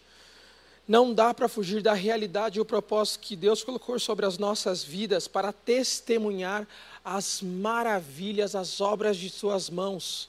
Não 0.87 1.15
dá 1.15 1.33
para 1.33 1.49
fugir 1.49 1.83
da 1.83 1.95
realidade 1.95 2.59
e 2.59 2.61
o 2.61 2.65
propósito 2.65 3.21
que 3.21 3.35
Deus 3.35 3.65
colocou 3.65 3.99
sobre 3.99 4.27
as 4.27 4.37
nossas 4.37 4.85
vidas 4.85 5.27
para 5.27 5.53
testemunhar 5.53 6.69
as 7.03 7.41
maravilhas, 7.41 8.55
as 8.55 8.81
obras 8.81 9.17
de 9.17 9.31
Suas 9.31 9.71
mãos. 9.71 10.29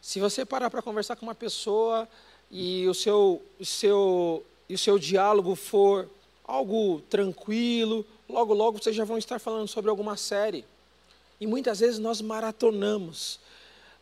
Se 0.00 0.20
você 0.20 0.44
parar 0.44 0.70
para 0.70 0.82
conversar 0.82 1.16
com 1.16 1.26
uma 1.26 1.34
pessoa 1.34 2.08
e 2.50 2.86
o 2.86 2.94
seu, 2.94 3.42
o 3.58 3.64
seu, 3.64 4.44
e 4.68 4.74
o 4.74 4.78
seu 4.78 4.98
diálogo 4.98 5.54
for 5.54 6.08
algo 6.44 7.02
tranquilo, 7.10 8.04
logo, 8.28 8.54
logo 8.54 8.78
vocês 8.78 8.96
já 8.96 9.04
vão 9.04 9.18
estar 9.18 9.38
falando 9.38 9.68
sobre 9.68 9.90
alguma 9.90 10.16
série. 10.16 10.64
E 11.40 11.46
muitas 11.46 11.80
vezes 11.80 11.98
nós 11.98 12.20
maratonamos, 12.20 13.38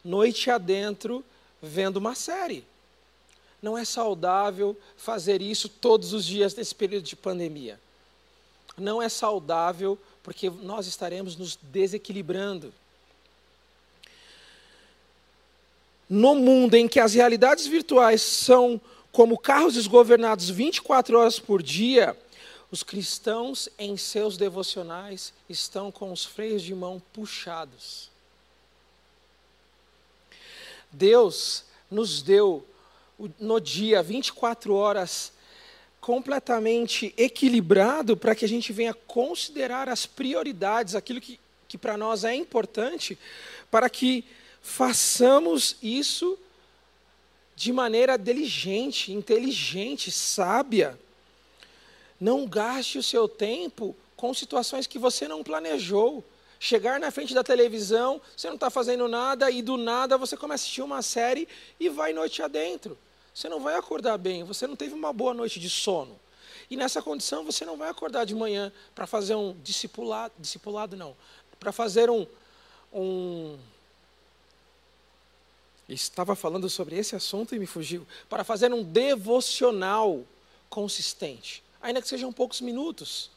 noite 0.05 0.51
adentro, 0.51 1.25
vendo 1.61 1.97
uma 1.97 2.15
série. 2.15 2.65
Não 3.61 3.77
é 3.77 3.85
saudável 3.85 4.77
fazer 4.97 5.43
isso 5.43 5.69
todos 5.69 6.13
os 6.13 6.25
dias 6.25 6.55
nesse 6.55 6.75
período 6.75 7.05
de 7.05 7.17
pandemia. 7.17 7.81
Não 8.77 9.03
é 9.03 9.09
saudável 9.09 9.99
porque 10.23 10.51
nós 10.51 10.87
estaremos 10.87 11.37
nos 11.37 11.57
desequilibrando. 11.57 12.73
No 16.09 16.35
mundo 16.35 16.75
em 16.75 16.87
que 16.87 17.01
as 17.01 17.15
realidades 17.15 17.67
virtuais 17.67 18.23
são 18.23 18.81
Como 19.11 19.39
carros 19.39 19.75
desgovernados 19.75 20.51
24 20.51 21.19
horas 21.19 21.39
por 21.39 21.63
dia, 21.63 22.15
os 22.71 22.83
cristãos 22.83 23.69
em 23.79 23.97
seus 23.97 24.37
devocionais 24.37 25.33
estão 25.49 25.91
com 25.91 26.13
os 26.13 26.25
freios 26.25 26.63
de 26.63 26.75
mão 26.75 27.01
puxados. 27.13 28.11
Deus 30.93 31.65
nos 31.91 32.21
deu 32.21 32.67
no 33.39 33.61
dia 33.61 34.03
24 34.03 34.75
horas 34.75 35.33
completamente 36.01 37.13
equilibrado 37.17 38.17
para 38.17 38.35
que 38.35 38.45
a 38.45 38.49
gente 38.49 38.73
venha 38.73 38.95
considerar 38.95 39.89
as 39.89 40.07
prioridades, 40.07 40.95
aquilo 40.95 41.21
que, 41.21 41.41
que 41.67 41.79
para 41.79 41.97
nós 41.97 42.23
é 42.23 42.35
importante, 42.35 43.19
para 43.71 43.89
que 43.89 44.25
façamos 44.67 45.77
isso 45.81 46.37
de 47.55 47.73
maneira 47.73 48.19
diligente, 48.19 49.13
inteligente, 49.13 50.11
sábia. 50.11 50.99
Não 52.21 52.47
gaste 52.47 52.99
o 52.99 53.03
seu 53.03 53.29
tempo 53.29 53.97
com 54.17 54.35
situações 54.35 54.87
que 54.87 54.99
você 54.99 55.29
não 55.29 55.45
planejou. 55.45 56.23
Chegar 56.59 56.99
na 56.99 57.13
frente 57.13 57.33
da 57.33 57.45
televisão, 57.45 58.21
você 58.37 58.49
não 58.49 58.57
está 58.57 58.69
fazendo 58.69 59.07
nada 59.07 59.51
e 59.51 59.63
do 59.63 59.77
nada 59.77 60.19
você 60.19 60.37
começa 60.37 60.65
a 60.65 60.65
assistir 60.65 60.83
uma 60.83 61.01
série 61.01 61.49
e 61.79 61.89
vai 61.89 62.13
noite 62.13 62.43
adentro. 62.43 62.99
Você 63.33 63.49
não 63.49 63.61
vai 63.61 63.77
acordar 63.77 64.19
bem, 64.19 64.43
você 64.43 64.67
não 64.67 64.75
teve 64.75 64.95
uma 64.95 65.13
boa 65.13 65.33
noite 65.33 65.61
de 65.61 65.71
sono. 65.71 66.19
E 66.69 66.77
nessa 66.77 67.01
condição 67.01 67.45
você 67.45 67.65
não 67.65 67.77
vai 67.77 67.89
acordar 67.89 68.27
de 68.27 68.35
manhã 68.35 68.73
para 68.95 69.07
fazer 69.07 69.37
um 69.37 69.57
discipulado, 69.63 70.35
discipulado 70.39 70.97
não, 70.97 71.17
para 71.61 71.71
fazer 71.71 72.11
um, 72.11 72.27
um 72.93 73.56
estava 75.89 76.35
falando 76.35 76.69
sobre 76.69 76.97
esse 76.97 77.15
assunto 77.15 77.55
e 77.55 77.59
me 77.59 77.67
fugiu, 77.67 78.07
para 78.29 78.45
fazer 78.45 78.73
um 78.73 78.83
devocional 78.83 80.25
consistente, 80.69 81.63
ainda 81.81 82.03
que 82.03 82.09
sejam 82.09 82.33
poucos 82.33 82.61
minutos. 82.61 83.31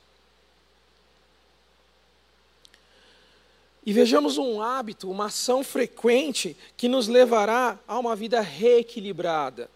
E 3.85 3.93
vejamos 3.93 4.37
um 4.37 4.61
hábito, 4.61 5.09
uma 5.09 5.25
ação 5.25 5.63
frequente 5.63 6.55
que 6.75 6.87
nos 6.87 7.07
levará 7.07 7.79
a 7.87 7.97
uma 7.97 8.15
vida 8.15 8.41
reequilibrada. 8.41 9.69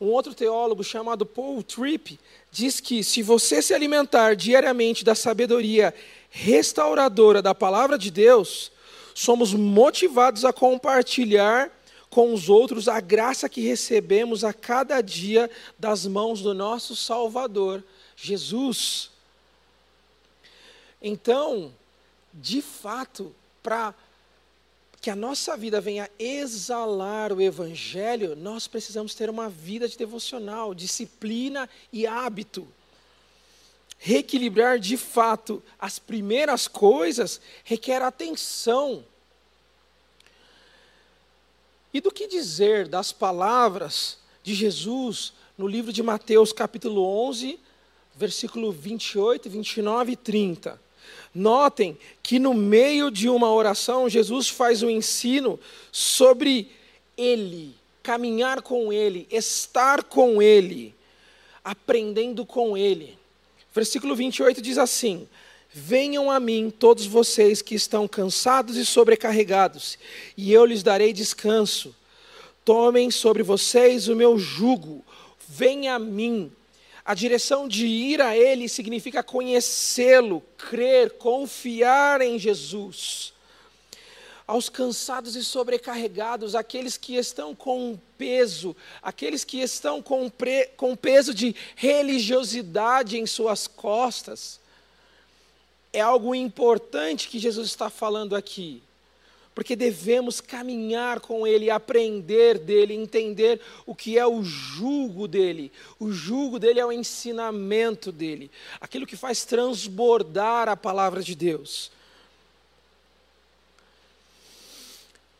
Um 0.00 0.06
outro 0.06 0.34
teólogo 0.34 0.82
chamado 0.82 1.24
Paul 1.24 1.62
Tripp 1.62 2.18
diz 2.50 2.80
que 2.80 3.04
se 3.04 3.22
você 3.22 3.62
se 3.62 3.72
alimentar 3.72 4.34
diariamente 4.34 5.04
da 5.04 5.14
sabedoria 5.14 5.94
restauradora 6.28 7.40
da 7.40 7.54
palavra 7.54 7.96
de 7.96 8.10
Deus, 8.10 8.72
somos 9.14 9.52
motivados 9.52 10.44
a 10.44 10.52
compartilhar 10.52 11.70
com 12.08 12.34
os 12.34 12.48
outros 12.48 12.88
a 12.88 13.00
graça 13.00 13.48
que 13.48 13.62
recebemos 13.62 14.44
a 14.44 14.52
cada 14.52 15.00
dia 15.00 15.50
das 15.78 16.06
mãos 16.06 16.42
do 16.42 16.52
nosso 16.52 16.94
Salvador, 16.94 17.82
Jesus. 18.14 19.10
Então, 21.00 21.72
de 22.34 22.60
fato, 22.60 23.34
para 23.62 23.94
que 25.00 25.10
a 25.10 25.16
nossa 25.16 25.56
vida 25.56 25.80
venha 25.80 26.08
exalar 26.18 27.32
o 27.32 27.40
Evangelho, 27.40 28.36
nós 28.36 28.68
precisamos 28.68 29.14
ter 29.14 29.28
uma 29.28 29.48
vida 29.48 29.88
de 29.88 29.98
devocional, 29.98 30.74
disciplina 30.74 31.68
e 31.92 32.06
hábito. 32.06 32.68
Reequilibrar 34.04 34.80
de 34.80 34.96
fato 34.96 35.62
as 35.78 36.00
primeiras 36.00 36.66
coisas 36.66 37.40
requer 37.62 38.02
atenção. 38.02 39.04
E 41.94 42.00
do 42.00 42.10
que 42.10 42.26
dizer 42.26 42.88
das 42.88 43.12
palavras 43.12 44.18
de 44.42 44.54
Jesus 44.54 45.32
no 45.56 45.68
livro 45.68 45.92
de 45.92 46.02
Mateus, 46.02 46.52
capítulo 46.52 47.00
11, 47.28 47.60
versículo 48.16 48.72
28, 48.72 49.48
29 49.48 50.10
e 50.10 50.16
30? 50.16 50.80
Notem 51.32 51.96
que 52.24 52.40
no 52.40 52.54
meio 52.54 53.08
de 53.08 53.28
uma 53.28 53.52
oração, 53.52 54.08
Jesus 54.08 54.48
faz 54.48 54.82
um 54.82 54.90
ensino 54.90 55.60
sobre 55.92 56.72
Ele, 57.16 57.72
caminhar 58.02 58.62
com 58.62 58.92
Ele, 58.92 59.28
estar 59.30 60.02
com 60.02 60.42
Ele, 60.42 60.92
aprendendo 61.62 62.44
com 62.44 62.76
Ele. 62.76 63.21
Versículo 63.74 64.14
28 64.14 64.60
diz 64.60 64.78
assim: 64.78 65.28
Venham 65.72 66.30
a 66.30 66.38
mim 66.38 66.70
todos 66.70 67.06
vocês 67.06 67.62
que 67.62 67.74
estão 67.74 68.06
cansados 68.06 68.76
e 68.76 68.84
sobrecarregados, 68.84 69.98
e 70.36 70.52
eu 70.52 70.64
lhes 70.64 70.82
darei 70.82 71.12
descanso. 71.12 71.94
Tomem 72.64 73.10
sobre 73.10 73.42
vocês 73.42 74.08
o 74.08 74.14
meu 74.14 74.38
jugo, 74.38 75.04
venham 75.48 75.96
a 75.96 75.98
mim 75.98 76.52
a 77.04 77.14
direção 77.14 77.66
de 77.66 77.86
ir 77.86 78.20
a 78.20 78.36
Ele 78.36 78.68
significa 78.68 79.22
conhecê-lo, 79.22 80.42
crer, 80.56 81.10
confiar 81.12 82.20
em 82.20 82.38
Jesus. 82.38 83.32
Aos 84.52 84.68
cansados 84.68 85.34
e 85.34 85.42
sobrecarregados, 85.42 86.54
aqueles 86.54 86.98
que 86.98 87.14
estão 87.16 87.54
com 87.54 87.98
peso, 88.18 88.76
aqueles 89.02 89.44
que 89.44 89.62
estão 89.62 90.02
com, 90.02 90.28
pre, 90.28 90.66
com 90.76 90.94
peso 90.94 91.32
de 91.32 91.56
religiosidade 91.74 93.18
em 93.18 93.24
suas 93.24 93.66
costas, 93.66 94.60
é 95.90 96.02
algo 96.02 96.34
importante 96.34 97.28
que 97.28 97.38
Jesus 97.38 97.68
está 97.68 97.88
falando 97.88 98.36
aqui 98.36 98.82
porque 99.54 99.74
devemos 99.74 100.38
caminhar 100.38 101.20
com 101.20 101.46
Ele, 101.46 101.70
aprender 101.70 102.58
dele, 102.58 102.94
entender 102.94 103.58
o 103.86 103.94
que 103.94 104.18
é 104.18 104.26
o 104.26 104.42
jugo 104.42 105.28
dele. 105.28 105.72
O 105.98 106.10
jugo 106.10 106.58
dele 106.58 106.80
é 106.80 106.86
o 106.86 106.92
ensinamento 106.92 108.10
dele, 108.10 108.50
aquilo 108.80 109.06
que 109.06 109.16
faz 109.16 109.46
transbordar 109.46 110.68
a 110.68 110.76
palavra 110.76 111.22
de 111.22 111.34
Deus. 111.34 111.90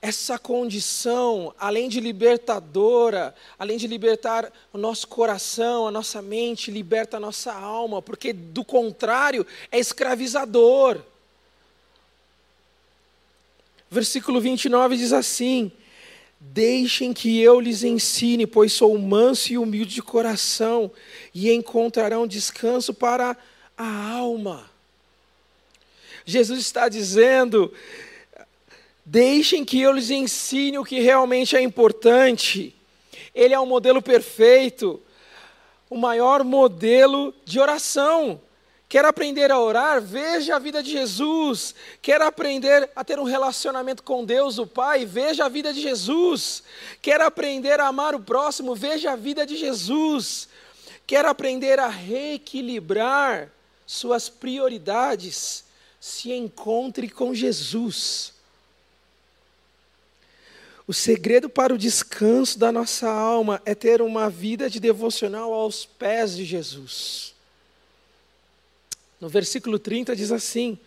Essa 0.04 0.36
condição, 0.36 1.54
além 1.56 1.88
de 1.88 2.00
libertadora, 2.00 3.32
além 3.56 3.78
de 3.78 3.86
libertar 3.86 4.52
o 4.72 4.76
nosso 4.76 5.06
coração, 5.06 5.86
a 5.86 5.92
nossa 5.92 6.20
mente, 6.20 6.72
liberta 6.72 7.18
a 7.18 7.20
nossa 7.20 7.52
alma, 7.52 8.02
porque 8.02 8.32
do 8.32 8.64
contrário 8.64 9.46
é 9.70 9.78
escravizador. 9.78 11.00
Versículo 13.88 14.40
29 14.40 14.96
diz 14.96 15.12
assim: 15.12 15.70
Deixem 16.40 17.12
que 17.12 17.40
eu 17.40 17.60
lhes 17.60 17.84
ensine, 17.84 18.44
pois 18.44 18.72
sou 18.72 18.98
manso 18.98 19.52
e 19.52 19.58
humilde 19.58 19.94
de 19.94 20.02
coração, 20.02 20.90
e 21.32 21.52
encontrarão 21.52 22.26
descanso 22.26 22.92
para 22.92 23.36
a 23.78 24.10
alma. 24.14 24.68
Jesus 26.24 26.58
está 26.58 26.88
dizendo: 26.88 27.72
Deixem 29.12 29.62
que 29.62 29.78
eu 29.78 29.92
lhes 29.92 30.08
ensine 30.08 30.78
o 30.78 30.84
que 30.84 30.98
realmente 30.98 31.54
é 31.54 31.60
importante. 31.60 32.74
Ele 33.34 33.52
é 33.52 33.60
o 33.60 33.66
modelo 33.66 34.00
perfeito, 34.00 35.02
o 35.90 35.98
maior 35.98 36.42
modelo 36.42 37.34
de 37.44 37.60
oração. 37.60 38.40
Quer 38.88 39.04
aprender 39.04 39.50
a 39.50 39.60
orar? 39.60 40.00
Veja 40.00 40.56
a 40.56 40.58
vida 40.58 40.82
de 40.82 40.92
Jesus. 40.92 41.74
Quer 42.00 42.22
aprender 42.22 42.88
a 42.96 43.04
ter 43.04 43.18
um 43.18 43.24
relacionamento 43.24 44.02
com 44.02 44.24
Deus, 44.24 44.56
o 44.56 44.66
Pai? 44.66 45.04
Veja 45.04 45.44
a 45.44 45.48
vida 45.50 45.74
de 45.74 45.82
Jesus. 45.82 46.62
Quer 47.02 47.20
aprender 47.20 47.80
a 47.80 47.88
amar 47.88 48.14
o 48.14 48.20
próximo? 48.20 48.74
Veja 48.74 49.12
a 49.12 49.16
vida 49.16 49.44
de 49.44 49.58
Jesus. 49.58 50.48
Quer 51.06 51.26
aprender 51.26 51.78
a 51.78 51.88
reequilibrar 51.88 53.52
suas 53.86 54.30
prioridades? 54.30 55.64
Se 56.00 56.32
encontre 56.32 57.10
com 57.10 57.34
Jesus. 57.34 58.40
O 60.92 60.94
segredo 60.94 61.48
para 61.48 61.72
o 61.72 61.78
descanso 61.78 62.58
da 62.58 62.70
nossa 62.70 63.08
alma 63.08 63.62
é 63.64 63.74
ter 63.74 64.02
uma 64.02 64.28
vida 64.28 64.68
de 64.68 64.78
devocional 64.78 65.50
aos 65.50 65.86
pés 65.86 66.36
de 66.36 66.44
Jesus. 66.44 67.34
No 69.18 69.26
versículo 69.26 69.78
30 69.78 70.14
diz 70.14 70.30
assim: 70.30 70.78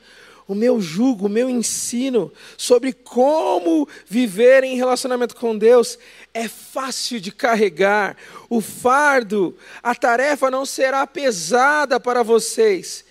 O 0.48 0.54
meu 0.54 0.80
jugo, 0.80 1.26
o 1.26 1.30
meu 1.30 1.50
ensino 1.50 2.32
sobre 2.56 2.94
como 2.94 3.90
viver 4.06 4.64
em 4.64 4.76
relacionamento 4.76 5.36
com 5.36 5.58
Deus 5.58 5.98
é 6.36 6.48
fácil 6.48 7.20
de 7.20 7.32
carregar. 7.32 8.16
O 8.48 8.62
fardo, 8.62 9.58
a 9.82 9.96
tarefa 9.96 10.52
não 10.52 10.68
será 10.68 11.08
pesada 11.08 12.00
para 12.00 12.22
vocês. 12.22 13.04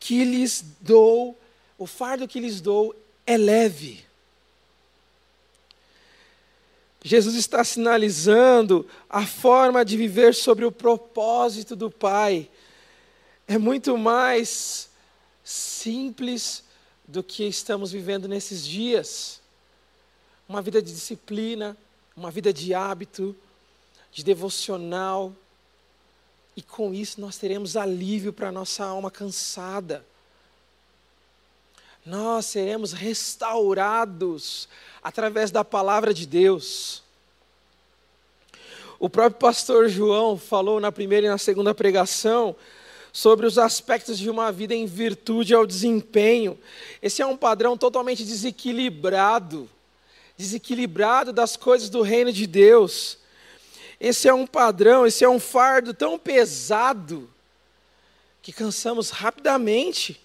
Que 0.00 0.24
lhes 0.24 0.64
dou, 0.80 1.38
o 1.76 1.86
fardo 1.86 2.26
que 2.26 2.40
lhes 2.40 2.62
dou 2.62 2.96
é 3.26 3.36
leve. 3.36 4.11
Jesus 7.04 7.34
está 7.34 7.64
sinalizando 7.64 8.86
a 9.10 9.26
forma 9.26 9.84
de 9.84 9.96
viver 9.96 10.34
sobre 10.34 10.64
o 10.64 10.72
propósito 10.72 11.74
do 11.74 11.90
Pai 11.90 12.48
é 13.46 13.58
muito 13.58 13.98
mais 13.98 14.88
simples 15.44 16.64
do 17.06 17.22
que 17.22 17.44
estamos 17.44 17.92
vivendo 17.92 18.28
nesses 18.28 18.64
dias. 18.64 19.40
Uma 20.48 20.62
vida 20.62 20.80
de 20.80 20.92
disciplina, 20.92 21.76
uma 22.16 22.30
vida 22.30 22.52
de 22.52 22.72
hábito, 22.72 23.36
de 24.12 24.22
devocional, 24.22 25.34
e 26.56 26.62
com 26.62 26.94
isso 26.94 27.20
nós 27.20 27.36
teremos 27.36 27.76
alívio 27.76 28.32
para 28.32 28.48
a 28.48 28.52
nossa 28.52 28.84
alma 28.84 29.10
cansada. 29.10 30.04
Nós 32.04 32.46
seremos 32.46 32.92
restaurados 32.92 34.68
através 35.02 35.50
da 35.50 35.64
palavra 35.64 36.12
de 36.12 36.26
Deus. 36.26 37.02
O 38.98 39.08
próprio 39.08 39.38
pastor 39.38 39.88
João 39.88 40.36
falou 40.36 40.80
na 40.80 40.90
primeira 40.92 41.26
e 41.26 41.30
na 41.30 41.38
segunda 41.38 41.74
pregação 41.74 42.56
sobre 43.12 43.46
os 43.46 43.58
aspectos 43.58 44.18
de 44.18 44.30
uma 44.30 44.50
vida 44.50 44.74
em 44.74 44.86
virtude 44.86 45.54
ao 45.54 45.66
desempenho. 45.66 46.58
Esse 47.00 47.20
é 47.22 47.26
um 47.26 47.36
padrão 47.36 47.76
totalmente 47.76 48.24
desequilibrado 48.24 49.68
desequilibrado 50.36 51.32
das 51.32 51.56
coisas 51.56 51.88
do 51.88 52.02
reino 52.02 52.32
de 52.32 52.46
Deus. 52.46 53.18
Esse 54.00 54.28
é 54.28 54.34
um 54.34 54.46
padrão, 54.46 55.06
esse 55.06 55.24
é 55.24 55.28
um 55.28 55.38
fardo 55.38 55.94
tão 55.94 56.18
pesado 56.18 57.30
que 58.40 58.52
cansamos 58.52 59.10
rapidamente. 59.10 60.20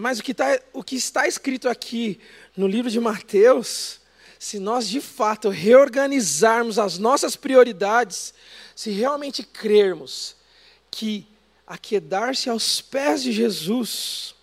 Mas 0.00 0.18
o 0.18 0.22
que, 0.22 0.32
tá, 0.32 0.58
o 0.72 0.82
que 0.82 0.96
está 0.96 1.28
escrito 1.28 1.68
aqui 1.68 2.18
no 2.56 2.66
livro 2.66 2.90
de 2.90 2.98
Mateus, 2.98 4.00
se 4.38 4.58
nós 4.58 4.88
de 4.88 4.98
fato 4.98 5.50
reorganizarmos 5.50 6.78
as 6.78 6.96
nossas 6.96 7.36
prioridades, 7.36 8.32
se 8.74 8.92
realmente 8.92 9.42
crermos 9.42 10.36
que 10.90 11.26
aquedar-se 11.66 12.48
aos 12.48 12.80
pés 12.80 13.22
de 13.22 13.30
Jesus, 13.30 14.34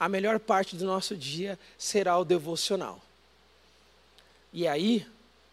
a 0.00 0.08
melhor 0.08 0.40
parte 0.40 0.74
do 0.74 0.84
nosso 0.84 1.16
dia 1.16 1.56
será 1.78 2.18
o 2.18 2.24
devocional. 2.24 3.00
E 4.52 4.66
aí, 4.66 5.06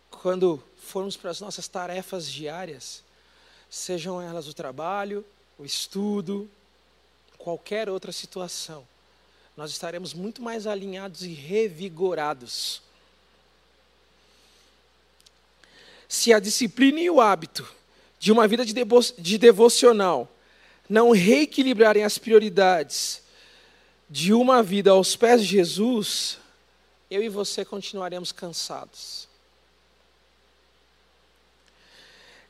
quando 0.10 0.60
formos 0.76 1.16
para 1.16 1.30
as 1.30 1.40
nossas 1.40 1.68
tarefas 1.68 2.28
diárias, 2.28 3.04
sejam 3.70 4.20
elas 4.20 4.48
o 4.48 4.56
trabalho, 4.56 5.24
o 5.60 5.64
estudo, 5.64 6.50
qualquer 7.38 7.92
outra 7.92 8.12
situação, 8.12 8.88
nós 9.56 9.72
estaremos 9.72 10.14
muito 10.14 10.42
mais 10.42 10.66
alinhados 10.66 11.22
e 11.24 11.34
revigorados. 11.34 12.82
Se 16.08 16.34
a 16.34 16.40
disciplina 16.40 17.00
e 17.00 17.10
o 17.10 17.22
hábito 17.22 17.68
de 18.20 18.32
uma 18.32 18.48
vida 18.48 18.66
de, 18.66 18.74
devo 18.74 19.00
de 19.18 19.38
devocional 19.38 20.30
não 20.90 21.12
reequilibrarem 21.12 22.04
as 22.04 22.18
prioridades 22.18 23.22
de 24.10 24.34
uma 24.34 24.62
vida 24.62 24.92
aos 24.92 25.16
pés 25.16 25.42
de 25.42 25.48
Jesus, 25.48 26.38
eu 27.10 27.24
e 27.24 27.30
você 27.30 27.64
continuaremos 27.64 28.32
cansados. 28.32 29.28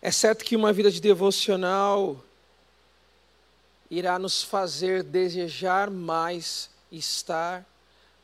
É 0.02 0.12
certo 0.12 0.44
que 0.44 0.56
uma 0.56 0.74
vida 0.74 0.92
de 0.92 1.00
devocional 1.00 2.22
irá 3.90 4.20
nos 4.20 4.44
fazer 4.44 5.04
desejar 5.04 5.90
mais 5.90 6.73
estar 6.98 7.66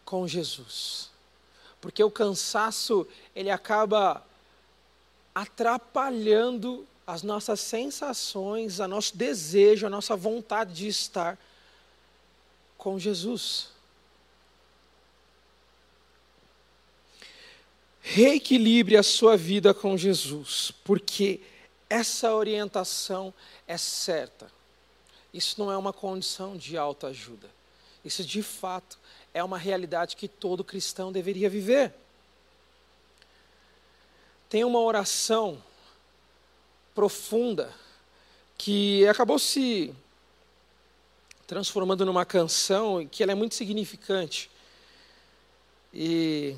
com 0.05 0.27
Jesus. 0.27 1.09
Porque 1.81 2.03
o 2.03 2.11
cansaço, 2.11 3.07
ele 3.35 3.49
acaba 3.49 4.25
atrapalhando 5.33 6.85
as 7.07 7.23
nossas 7.23 7.59
sensações, 7.59 8.79
o 8.79 8.87
nosso 8.87 9.17
desejo, 9.17 9.87
a 9.87 9.89
nossa 9.89 10.15
vontade 10.15 10.73
de 10.73 10.87
estar 10.87 11.37
com 12.77 12.99
Jesus. 12.99 13.69
Reequilibre 18.01 18.97
a 18.97 19.03
sua 19.03 19.37
vida 19.37 19.73
com 19.73 19.97
Jesus, 19.97 20.71
porque 20.83 21.41
essa 21.89 22.33
orientação 22.33 23.33
é 23.67 23.77
certa. 23.77 24.51
Isso 25.33 25.59
não 25.59 25.71
é 25.71 25.77
uma 25.77 25.93
condição 25.93 26.57
de 26.57 26.77
autoajuda. 26.77 27.58
Isso 28.09 28.25
de 28.25 28.41
fato 28.41 28.97
é 29.35 29.43
uma 29.43 29.59
realidade 29.59 30.15
que 30.15 30.27
todo 30.27 30.63
cristão 30.63 31.11
deveria 31.11 31.47
viver. 31.47 31.93
Tem 34.49 34.63
uma 34.63 34.79
oração 34.79 35.61
profunda 36.95 37.71
que 38.57 39.07
acabou 39.07 39.37
se 39.37 39.93
transformando 41.45 42.03
numa 42.03 42.25
canção 42.25 43.07
que 43.07 43.21
ela 43.21 43.31
é 43.31 43.35
muito 43.35 43.53
significante. 43.53 44.49
E, 45.93 46.55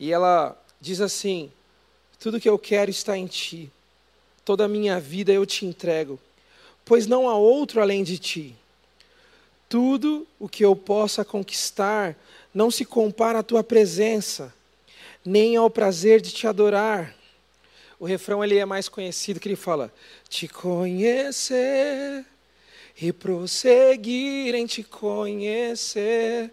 e 0.00 0.12
ela 0.12 0.60
diz 0.80 1.00
assim: 1.00 1.52
Tudo 2.18 2.40
que 2.40 2.48
eu 2.48 2.58
quero 2.58 2.90
está 2.90 3.16
em 3.16 3.28
ti, 3.28 3.70
toda 4.44 4.64
a 4.64 4.68
minha 4.68 4.98
vida 4.98 5.32
eu 5.32 5.46
te 5.46 5.64
entrego, 5.64 6.18
pois 6.84 7.06
não 7.06 7.28
há 7.28 7.36
outro 7.36 7.80
além 7.80 8.02
de 8.02 8.18
ti. 8.18 8.56
Tudo 9.68 10.26
o 10.38 10.48
que 10.48 10.64
eu 10.64 10.74
possa 10.74 11.24
conquistar 11.24 12.16
não 12.54 12.70
se 12.70 12.84
compara 12.84 13.40
à 13.40 13.42
tua 13.42 13.62
presença, 13.62 14.54
nem 15.24 15.56
ao 15.56 15.68
prazer 15.68 16.20
de 16.20 16.32
te 16.32 16.46
adorar. 16.46 17.14
O 18.00 18.06
refrão 18.06 18.42
ele 18.42 18.56
é 18.56 18.64
mais 18.64 18.88
conhecido 18.88 19.38
que 19.38 19.48
ele 19.48 19.56
fala: 19.56 19.92
Te 20.28 20.48
conhecer 20.48 22.24
e 23.00 23.12
prosseguir 23.12 24.54
em 24.54 24.66
te 24.66 24.82
conhecer. 24.82 26.50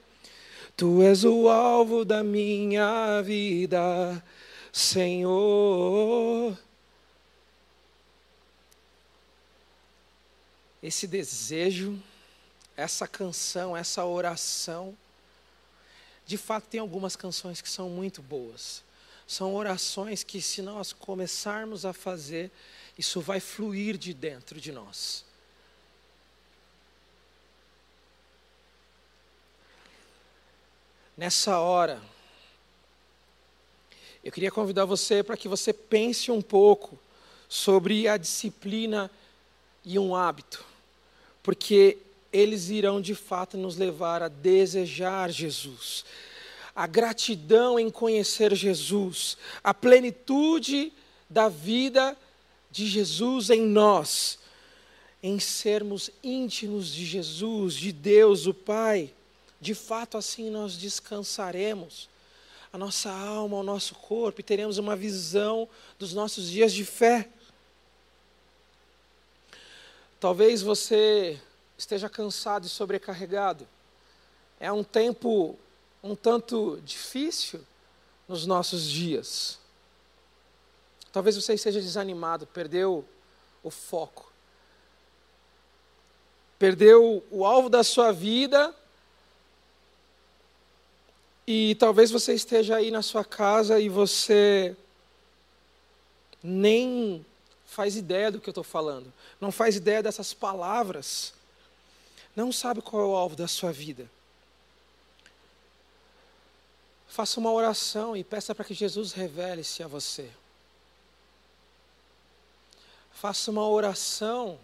Tu 0.75 1.01
és 1.01 1.23
o 1.23 1.47
alvo 1.47 2.03
da 2.03 2.21
minha 2.21 3.21
vida, 3.21 4.21
Senhor. 4.73 6.57
Esse 10.83 11.07
desejo 11.07 11.97
essa 12.75 13.07
canção, 13.07 13.75
essa 13.75 14.03
oração. 14.05 14.97
De 16.25 16.37
fato, 16.37 16.67
tem 16.67 16.79
algumas 16.79 17.15
canções 17.15 17.61
que 17.61 17.69
são 17.69 17.89
muito 17.89 18.21
boas. 18.21 18.83
São 19.27 19.55
orações 19.55 20.23
que, 20.23 20.41
se 20.41 20.61
nós 20.61 20.93
começarmos 20.93 21.85
a 21.85 21.93
fazer, 21.93 22.51
isso 22.97 23.21
vai 23.21 23.39
fluir 23.39 23.97
de 23.97 24.13
dentro 24.13 24.59
de 24.59 24.71
nós. 24.71 25.23
Nessa 31.17 31.59
hora, 31.59 32.01
eu 34.23 34.31
queria 34.31 34.51
convidar 34.51 34.85
você 34.85 35.23
para 35.23 35.37
que 35.37 35.47
você 35.47 35.71
pense 35.71 36.29
um 36.29 36.41
pouco 36.41 36.99
sobre 37.47 38.07
a 38.07 38.17
disciplina 38.17 39.09
e 39.83 39.97
um 39.97 40.15
hábito, 40.15 40.65
porque 41.41 41.97
eles 42.35 42.69
irão 42.69 42.99
de 42.99 43.15
fato 43.15 43.57
nos 43.57 43.77
levar 43.77 44.21
a 44.21 44.27
desejar 44.27 45.31
Jesus. 45.31 46.03
A 46.75 46.85
gratidão 46.85 47.79
em 47.79 47.89
conhecer 47.89 48.53
Jesus, 48.53 49.37
a 49.63 49.73
plenitude 49.73 50.91
da 51.29 51.47
vida 51.47 52.17
de 52.69 52.85
Jesus 52.85 53.49
em 53.49 53.61
nós, 53.61 54.37
em 55.23 55.39
sermos 55.39 56.11
íntimos 56.21 56.93
de 56.93 57.05
Jesus, 57.05 57.73
de 57.75 57.93
Deus, 57.93 58.45
o 58.47 58.53
Pai. 58.53 59.13
De 59.61 59.73
fato, 59.73 60.17
assim 60.17 60.49
nós 60.49 60.75
descansaremos 60.75 62.09
a 62.73 62.77
nossa 62.77 63.09
alma, 63.09 63.55
o 63.55 63.63
nosso 63.63 63.95
corpo 63.95 64.41
e 64.41 64.43
teremos 64.43 64.77
uma 64.77 64.97
visão 64.97 65.69
dos 65.97 66.13
nossos 66.13 66.51
dias 66.51 66.73
de 66.73 66.83
fé. 66.83 67.29
Talvez 70.19 70.61
você 70.61 71.39
esteja 71.77 72.09
cansado 72.09 72.65
e 72.65 72.69
sobrecarregado. 72.69 73.67
É 74.59 74.71
um 74.71 74.83
tempo 74.83 75.57
um 76.03 76.15
tanto 76.15 76.79
difícil 76.83 77.61
nos 78.27 78.45
nossos 78.45 78.89
dias. 78.89 79.59
Talvez 81.11 81.35
você 81.35 81.53
esteja 81.53 81.81
desanimado, 81.81 82.45
perdeu 82.45 83.03
o 83.63 83.71
foco, 83.71 84.31
perdeu 86.59 87.23
o 87.31 87.45
alvo 87.45 87.69
da 87.69 87.83
sua 87.83 88.11
vida. 88.11 88.73
E 91.47 91.75
talvez 91.75 92.11
você 92.11 92.33
esteja 92.33 92.75
aí 92.75 92.91
na 92.91 93.01
sua 93.01 93.23
casa 93.23 93.79
e 93.79 93.89
você 93.89 94.75
nem 96.41 97.25
faz 97.65 97.95
ideia 97.95 98.31
do 98.31 98.39
que 98.39 98.47
eu 98.47 98.51
estou 98.51 98.63
falando, 98.63 99.11
não 99.41 99.51
faz 99.51 99.75
ideia 99.75 100.01
dessas 100.03 100.33
palavras 100.33 101.33
não 102.35 102.51
sabe 102.51 102.81
qual 102.81 103.01
é 103.01 103.05
o 103.05 103.15
alvo 103.15 103.35
da 103.35 103.47
sua 103.47 103.71
vida, 103.71 104.09
faça 107.07 107.39
uma 107.39 107.51
oração 107.51 108.15
e 108.15 108.23
peça 108.23 108.53
para 108.53 108.65
que 108.65 108.73
Jesus 108.73 109.13
revele-se 109.13 109.81
a 109.81 109.87
você. 109.87 110.29
Faça 113.13 113.49
uma 113.49 113.67
oração 113.67 114.59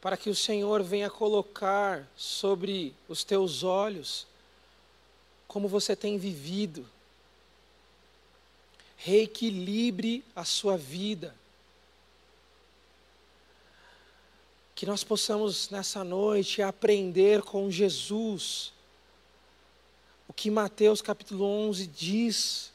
para 0.00 0.16
que 0.16 0.28
o 0.28 0.34
Senhor 0.34 0.82
venha 0.82 1.08
colocar 1.08 2.06
sobre 2.16 2.94
os 3.08 3.22
teus 3.22 3.62
olhos 3.62 4.26
como 5.46 5.68
você 5.68 5.94
tem 5.94 6.18
vivido. 6.18 6.86
reequilibre 8.96 10.24
a 10.34 10.44
sua 10.44 10.76
vida. 10.76 11.34
Que 14.84 14.90
nós 14.90 15.02
possamos 15.02 15.70
nessa 15.70 16.04
noite 16.04 16.60
aprender 16.60 17.40
com 17.40 17.70
Jesus 17.70 18.70
o 20.28 20.32
que 20.34 20.50
Mateus 20.50 21.00
capítulo 21.00 21.42
11 21.42 21.86
diz. 21.86 22.70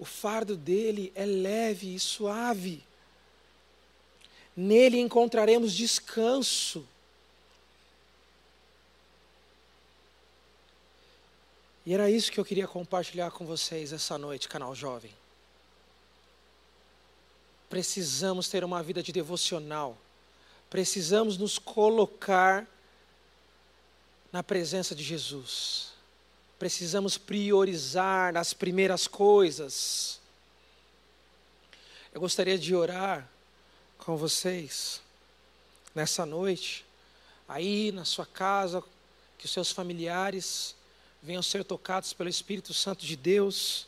O 0.00 0.04
fardo 0.04 0.56
dele 0.56 1.12
é 1.14 1.24
leve 1.24 1.94
e 1.94 2.00
suave. 2.00 2.82
Nele 4.56 4.98
encontraremos 4.98 5.72
descanso. 5.74 6.84
E 11.86 11.94
era 11.94 12.10
isso 12.10 12.32
que 12.32 12.40
eu 12.40 12.44
queria 12.44 12.66
compartilhar 12.66 13.30
com 13.30 13.46
vocês 13.46 13.92
essa 13.92 14.18
noite, 14.18 14.48
canal 14.48 14.74
Jovem. 14.74 15.12
Precisamos 17.70 18.48
ter 18.48 18.64
uma 18.64 18.82
vida 18.82 19.04
de 19.04 19.12
devocional. 19.12 19.96
Precisamos 20.68 21.38
nos 21.38 21.58
colocar 21.58 22.66
na 24.32 24.42
presença 24.42 24.94
de 24.94 25.02
Jesus. 25.02 25.92
Precisamos 26.58 27.16
priorizar 27.16 28.32
nas 28.32 28.52
primeiras 28.52 29.06
coisas. 29.06 30.20
Eu 32.12 32.20
gostaria 32.20 32.58
de 32.58 32.74
orar 32.74 33.28
com 33.98 34.16
vocês 34.16 35.00
nessa 35.94 36.26
noite, 36.26 36.84
aí 37.48 37.92
na 37.92 38.04
sua 38.04 38.26
casa, 38.26 38.82
que 39.38 39.46
os 39.46 39.52
seus 39.52 39.70
familiares 39.70 40.74
venham 41.22 41.42
ser 41.42 41.64
tocados 41.64 42.12
pelo 42.12 42.28
Espírito 42.28 42.72
Santo 42.72 43.04
de 43.04 43.16
Deus. 43.16 43.86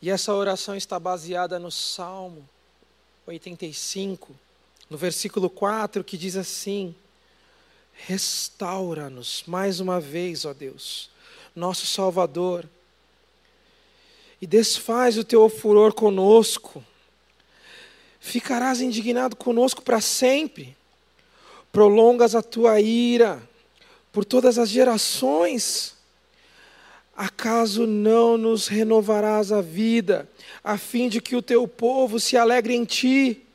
E 0.00 0.10
essa 0.10 0.34
oração 0.34 0.76
está 0.76 0.98
baseada 0.98 1.58
no 1.58 1.70
Salmo 1.70 2.48
85, 3.26 4.34
no 4.90 4.98
versículo 4.98 5.48
4, 5.48 6.02
que 6.02 6.18
diz 6.18 6.34
assim: 6.36 6.92
Restaura-nos 7.94 9.44
mais 9.46 9.78
uma 9.78 10.00
vez, 10.00 10.44
ó 10.44 10.52
Deus, 10.52 11.08
nosso 11.54 11.86
Salvador, 11.86 12.68
e 14.42 14.46
desfaz 14.46 15.16
o 15.16 15.22
teu 15.22 15.48
furor 15.48 15.94
conosco. 15.94 16.84
Ficarás 18.18 18.80
indignado 18.80 19.36
conosco 19.36 19.80
para 19.80 20.00
sempre, 20.00 20.76
prolongas 21.70 22.34
a 22.34 22.42
tua 22.42 22.80
ira 22.80 23.40
por 24.12 24.24
todas 24.24 24.58
as 24.58 24.68
gerações. 24.68 25.94
Acaso 27.16 27.86
não 27.86 28.36
nos 28.36 28.66
renovarás 28.66 29.52
a 29.52 29.60
vida, 29.60 30.28
a 30.64 30.76
fim 30.76 31.08
de 31.08 31.20
que 31.20 31.36
o 31.36 31.42
teu 31.42 31.68
povo 31.68 32.18
se 32.18 32.36
alegre 32.36 32.74
em 32.74 32.84
ti? 32.84 33.46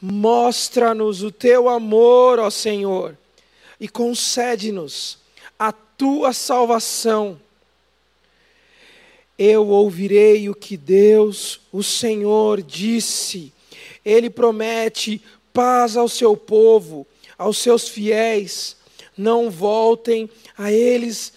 Mostra-nos 0.00 1.22
o 1.22 1.30
teu 1.30 1.68
amor, 1.68 2.38
ó 2.38 2.48
Senhor, 2.50 3.16
e 3.78 3.88
concede-nos 3.88 5.18
a 5.58 5.72
tua 5.72 6.32
salvação. 6.32 7.38
Eu 9.38 9.68
ouvirei 9.68 10.48
o 10.48 10.54
que 10.54 10.76
Deus, 10.76 11.60
o 11.72 11.82
Senhor, 11.82 12.62
disse. 12.62 13.52
Ele 14.04 14.30
promete 14.30 15.22
paz 15.52 15.96
ao 15.96 16.08
seu 16.08 16.36
povo, 16.36 17.06
aos 17.36 17.58
seus 17.58 17.88
fiéis 17.88 18.76
não 19.20 19.50
voltem 19.50 20.30
a 20.56 20.72
eles 20.72 21.32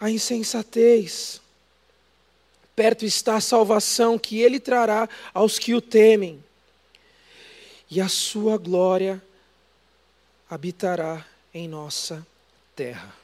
a 0.00 0.08
insensatez. 0.10 1.40
Perto 2.76 3.04
está 3.04 3.36
a 3.36 3.40
salvação 3.40 4.16
que 4.16 4.40
ele 4.40 4.60
trará 4.60 5.08
aos 5.34 5.58
que 5.58 5.74
o 5.74 5.80
temem, 5.80 6.42
e 7.90 8.00
a 8.00 8.08
sua 8.08 8.58
glória 8.58 9.22
habitará 10.48 11.26
em 11.52 11.66
nossa 11.68 12.26
terra. 12.76 13.14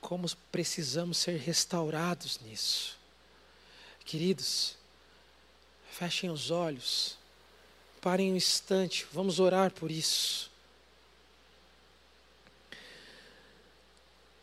Como 0.00 0.28
precisamos 0.50 1.18
ser 1.18 1.38
restaurados 1.38 2.40
nisso. 2.40 2.98
Queridos, 4.04 4.76
fechem 5.90 6.30
os 6.30 6.50
olhos, 6.50 7.16
parem 8.00 8.32
um 8.32 8.36
instante, 8.36 9.06
vamos 9.12 9.38
orar 9.38 9.70
por 9.70 9.90
isso. 9.90 10.50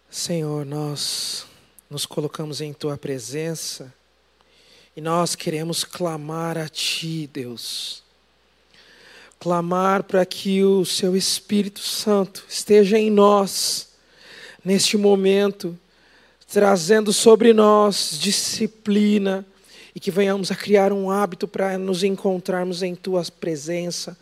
Senhor, 0.09 0.65
nós 0.65 1.45
nos 1.89 2.05
colocamos 2.05 2.61
em 2.61 2.73
tua 2.73 2.97
presença 2.97 3.93
e 4.95 5.01
nós 5.01 5.35
queremos 5.35 5.83
clamar 5.83 6.57
a 6.57 6.67
Ti, 6.67 7.27
Deus. 7.27 8.03
Clamar 9.39 10.03
para 10.03 10.25
que 10.25 10.61
o 10.65 10.83
Seu 10.83 11.15
Espírito 11.15 11.79
Santo 11.79 12.43
esteja 12.49 12.99
em 12.99 13.09
nós, 13.09 13.87
neste 14.65 14.97
momento, 14.97 15.79
trazendo 16.51 17.13
sobre 17.13 17.53
nós 17.53 18.17
disciplina 18.19 19.45
e 19.95 19.99
que 19.99 20.11
venhamos 20.11 20.51
a 20.51 20.55
criar 20.55 20.91
um 20.91 21.09
hábito 21.09 21.47
para 21.47 21.77
nos 21.77 22.03
encontrarmos 22.03 22.83
em 22.83 22.93
Tua 22.93 23.23
presença, 23.39 24.17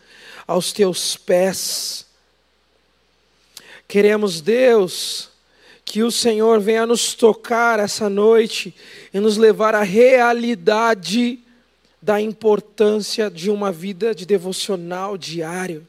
aos 0.46 0.72
Teus 0.72 1.16
pés. 1.16 2.06
Queremos, 3.88 4.40
Deus, 4.40 5.30
que 5.84 6.04
o 6.04 6.12
Senhor 6.12 6.60
venha 6.60 6.86
nos 6.86 7.14
tocar 7.14 7.80
essa 7.80 8.08
noite 8.08 8.72
e 9.12 9.18
nos 9.18 9.36
levar 9.36 9.74
à 9.74 9.82
realidade 9.82 11.40
da 12.00 12.20
importância 12.20 13.30
de 13.30 13.50
uma 13.50 13.72
vida 13.72 14.14
de 14.14 14.24
devocional 14.24 15.18
diário. 15.18 15.86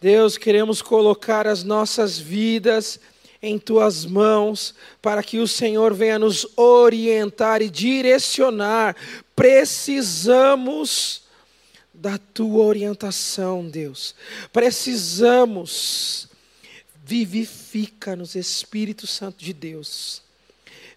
Deus, 0.00 0.38
queremos 0.38 0.80
colocar 0.80 1.46
as 1.46 1.62
nossas 1.62 2.18
vidas 2.18 2.98
em 3.42 3.58
tuas 3.58 4.04
mãos, 4.04 4.74
para 5.00 5.22
que 5.22 5.38
o 5.38 5.48
Senhor 5.48 5.94
venha 5.94 6.18
nos 6.18 6.46
orientar 6.56 7.62
e 7.62 7.70
direcionar. 7.70 8.94
Precisamos 9.34 11.22
da 11.92 12.18
tua 12.18 12.64
orientação, 12.64 13.66
Deus. 13.66 14.14
Precisamos 14.52 16.30
Vivifica-nos, 17.10 18.36
Espírito 18.36 19.04
Santo 19.04 19.44
de 19.44 19.52
Deus. 19.52 20.22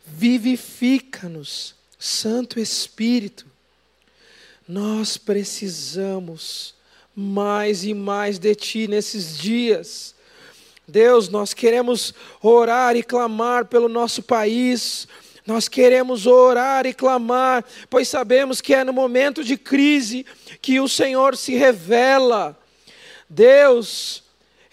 Vivifica-nos, 0.06 1.74
Santo 1.98 2.60
Espírito. 2.60 3.48
Nós 4.68 5.18
precisamos 5.18 6.74
mais 7.16 7.84
e 7.84 7.94
mais 7.94 8.40
de 8.40 8.56
Ti 8.56 8.88
nesses 8.88 9.38
dias. 9.38 10.16
Deus, 10.88 11.28
nós 11.30 11.54
queremos 11.54 12.14
orar 12.42 12.96
e 12.96 13.04
clamar 13.04 13.66
pelo 13.66 13.90
nosso 13.90 14.24
país, 14.24 15.08
nós 15.46 15.68
queremos 15.68 16.26
orar 16.26 16.86
e 16.86 16.94
clamar, 16.94 17.64
pois 17.90 18.08
sabemos 18.08 18.62
que 18.62 18.74
é 18.74 18.84
no 18.84 18.94
momento 18.94 19.44
de 19.44 19.58
crise 19.58 20.26
que 20.62 20.80
o 20.80 20.88
Senhor 20.88 21.36
se 21.36 21.56
revela. 21.56 22.58
Deus, 23.30 24.24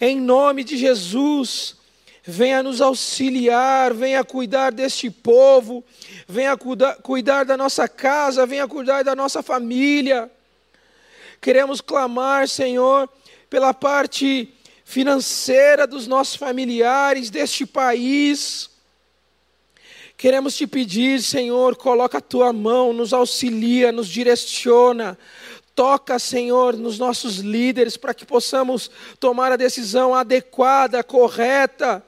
em 0.00 0.20
nome 0.20 0.62
de 0.62 0.76
Jesus, 0.76 1.76
venha 2.24 2.62
nos 2.62 2.80
auxiliar, 2.80 3.94
venha 3.94 4.22
cuidar 4.22 4.70
deste 4.70 5.10
povo, 5.10 5.84
venha 6.28 6.56
cuidar, 6.56 6.96
cuidar 6.96 7.44
da 7.44 7.56
nossa 7.56 7.88
casa, 7.88 8.46
venha 8.46 8.68
cuidar 8.68 9.02
da 9.02 9.16
nossa 9.16 9.42
família. 9.42 10.30
Queremos 11.40 11.80
clamar, 11.80 12.46
Senhor, 12.48 13.08
pela 13.48 13.72
parte 13.72 14.52
financeira 14.84 15.86
dos 15.86 16.06
nossos 16.06 16.36
familiares, 16.36 17.30
deste 17.30 17.64
país. 17.64 18.68
Queremos 20.16 20.54
te 20.54 20.66
pedir, 20.66 21.22
Senhor, 21.22 21.76
coloca 21.76 22.18
a 22.18 22.20
tua 22.20 22.52
mão, 22.52 22.92
nos 22.92 23.14
auxilia, 23.14 23.90
nos 23.90 24.08
direciona, 24.08 25.16
Toca, 25.74 26.18
Senhor, 26.18 26.76
nos 26.76 26.98
nossos 26.98 27.36
líderes 27.36 27.96
para 27.96 28.12
que 28.12 28.26
possamos 28.26 28.90
tomar 29.18 29.52
a 29.52 29.56
decisão 29.56 30.14
adequada, 30.14 31.02
correta. 31.02 32.04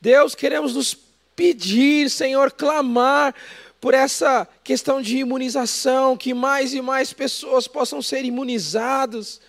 Deus, 0.00 0.34
queremos 0.34 0.74
nos 0.74 0.96
pedir, 1.36 2.10
Senhor, 2.10 2.50
clamar 2.52 3.34
por 3.80 3.94
essa 3.94 4.46
questão 4.62 5.00
de 5.00 5.18
imunização, 5.18 6.16
que 6.16 6.34
mais 6.34 6.74
e 6.74 6.82
mais 6.82 7.12
pessoas 7.12 7.66
possam 7.66 8.02
ser 8.02 8.24
imunizadas. 8.24 9.40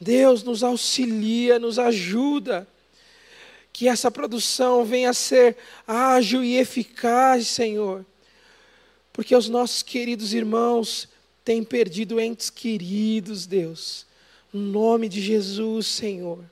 Deus 0.00 0.42
nos 0.42 0.62
auxilia, 0.62 1.58
nos 1.58 1.78
ajuda. 1.78 2.66
Que 3.72 3.88
essa 3.88 4.10
produção 4.10 4.84
venha 4.84 5.10
a 5.10 5.14
ser 5.14 5.56
ágil 5.86 6.42
e 6.42 6.56
eficaz, 6.56 7.46
Senhor. 7.46 8.04
Porque 9.12 9.34
os 9.34 9.48
nossos 9.48 9.82
queridos 9.82 10.32
irmãos 10.32 11.08
tem 11.44 11.62
perdido 11.62 12.20
entes 12.20 12.50
queridos, 12.50 13.46
Deus. 13.46 14.06
No 14.52 14.60
nome 14.60 15.08
de 15.08 15.20
Jesus, 15.20 15.86
Senhor. 15.86 16.44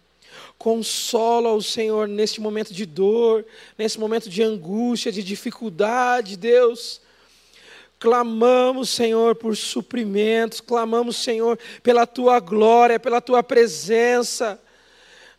Consola 0.58 1.52
o 1.52 1.62
Senhor 1.62 2.08
neste 2.08 2.40
momento 2.40 2.72
de 2.72 2.86
dor, 2.86 3.44
nesse 3.76 4.00
momento 4.00 4.28
de 4.28 4.42
angústia, 4.42 5.12
de 5.12 5.22
dificuldade, 5.22 6.36
Deus. 6.36 7.00
Clamamos, 7.98 8.90
Senhor, 8.90 9.34
por 9.36 9.56
suprimentos, 9.56 10.60
clamamos, 10.60 11.16
Senhor, 11.16 11.58
pela 11.82 12.06
tua 12.06 12.40
glória, 12.40 13.00
pela 13.00 13.20
tua 13.20 13.42
presença. 13.42 14.60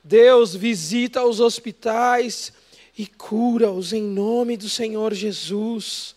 Deus, 0.04 0.56
visita 0.56 1.24
os 1.24 1.40
hospitais 1.40 2.54
e 2.98 3.06
cura-os 3.06 3.94
em 3.94 4.02
nome 4.02 4.58
do 4.58 4.70
Senhor 4.70 5.14
Jesus. 5.14 6.16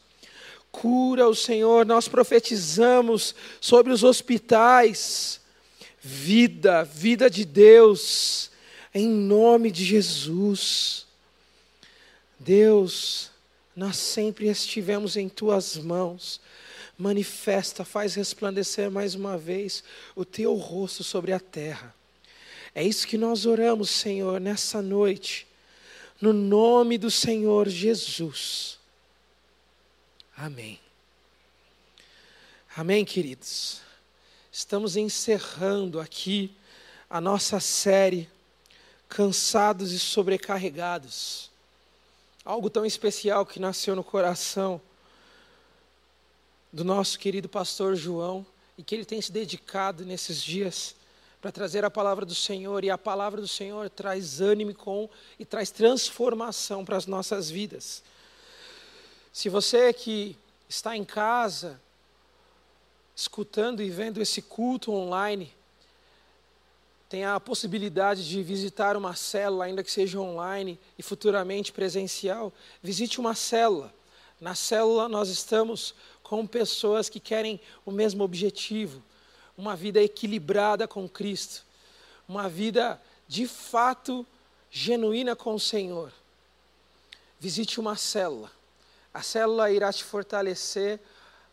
Cura 0.70 1.28
o 1.28 1.34
Senhor, 1.34 1.84
nós 1.84 2.06
profetizamos 2.08 3.34
sobre 3.60 3.92
os 3.92 4.04
hospitais. 4.04 5.40
Vida, 6.00 6.84
vida 6.84 7.28
de 7.28 7.44
Deus, 7.44 8.49
em 8.94 9.08
nome 9.08 9.70
de 9.70 9.84
Jesus. 9.84 11.06
Deus, 12.38 13.30
nós 13.74 13.96
sempre 13.96 14.48
estivemos 14.48 15.16
em 15.16 15.28
tuas 15.28 15.76
mãos. 15.76 16.40
Manifesta, 16.98 17.84
faz 17.84 18.14
resplandecer 18.14 18.90
mais 18.90 19.14
uma 19.14 19.38
vez 19.38 19.82
o 20.14 20.24
teu 20.24 20.54
rosto 20.54 21.02
sobre 21.02 21.32
a 21.32 21.40
terra. 21.40 21.94
É 22.74 22.84
isso 22.84 23.06
que 23.06 23.18
nós 23.18 23.46
oramos, 23.46 23.90
Senhor, 23.90 24.40
nessa 24.40 24.82
noite, 24.82 25.46
no 26.20 26.32
nome 26.32 26.98
do 26.98 27.10
Senhor 27.10 27.68
Jesus. 27.68 28.78
Amém. 30.36 30.78
Amém, 32.76 33.04
queridos. 33.04 33.80
Estamos 34.52 34.96
encerrando 34.96 36.00
aqui 36.00 36.54
a 37.08 37.20
nossa 37.20 37.58
série 37.60 38.28
Cansados 39.10 39.90
e 39.90 39.98
Sobrecarregados. 39.98 41.50
Algo 42.44 42.70
tão 42.70 42.86
especial 42.86 43.44
que 43.44 43.58
nasceu 43.58 43.96
no 43.96 44.04
coração 44.04 44.80
do 46.72 46.84
nosso 46.84 47.18
querido 47.18 47.48
pastor 47.48 47.96
João 47.96 48.46
e 48.78 48.84
que 48.84 48.94
ele 48.94 49.04
tem 49.04 49.20
se 49.20 49.32
dedicado 49.32 50.04
nesses 50.06 50.40
dias 50.42 50.94
para 51.40 51.50
trazer 51.50 51.84
a 51.84 51.90
palavra 51.90 52.24
do 52.24 52.34
Senhor, 52.34 52.84
e 52.84 52.90
a 52.90 52.98
palavra 52.98 53.40
do 53.40 53.48
Senhor 53.48 53.90
traz 53.90 54.40
ânimo 54.40 54.74
com 54.74 55.08
e 55.38 55.44
traz 55.44 55.70
transformação 55.70 56.84
para 56.84 56.96
as 56.96 57.06
nossas 57.06 57.50
vidas. 57.50 58.02
Se 59.32 59.48
você 59.48 59.92
que 59.92 60.36
está 60.68 60.96
em 60.96 61.04
casa, 61.04 61.80
escutando 63.16 63.82
e 63.82 63.90
vendo 63.90 64.20
esse 64.20 64.40
culto 64.40 64.92
online, 64.92 65.52
tem 67.10 67.24
a 67.24 67.40
possibilidade 67.40 68.26
de 68.26 68.40
visitar 68.40 68.96
uma 68.96 69.16
célula, 69.16 69.64
ainda 69.64 69.82
que 69.82 69.90
seja 69.90 70.20
online 70.20 70.78
e 70.96 71.02
futuramente 71.02 71.72
presencial, 71.72 72.52
visite 72.80 73.18
uma 73.18 73.34
célula. 73.34 73.92
Na 74.40 74.54
célula 74.54 75.08
nós 75.08 75.28
estamos 75.28 75.92
com 76.22 76.46
pessoas 76.46 77.08
que 77.08 77.18
querem 77.18 77.60
o 77.84 77.90
mesmo 77.90 78.22
objetivo, 78.22 79.02
uma 79.58 79.74
vida 79.74 80.00
equilibrada 80.00 80.86
com 80.86 81.08
Cristo, 81.08 81.66
uma 82.28 82.48
vida 82.48 83.02
de 83.26 83.48
fato 83.48 84.24
genuína 84.70 85.34
com 85.34 85.56
o 85.56 85.60
Senhor. 85.60 86.12
Visite 87.40 87.80
uma 87.80 87.96
célula. 87.96 88.52
A 89.12 89.20
célula 89.20 89.72
irá 89.72 89.92
te 89.92 90.04
fortalecer 90.04 91.00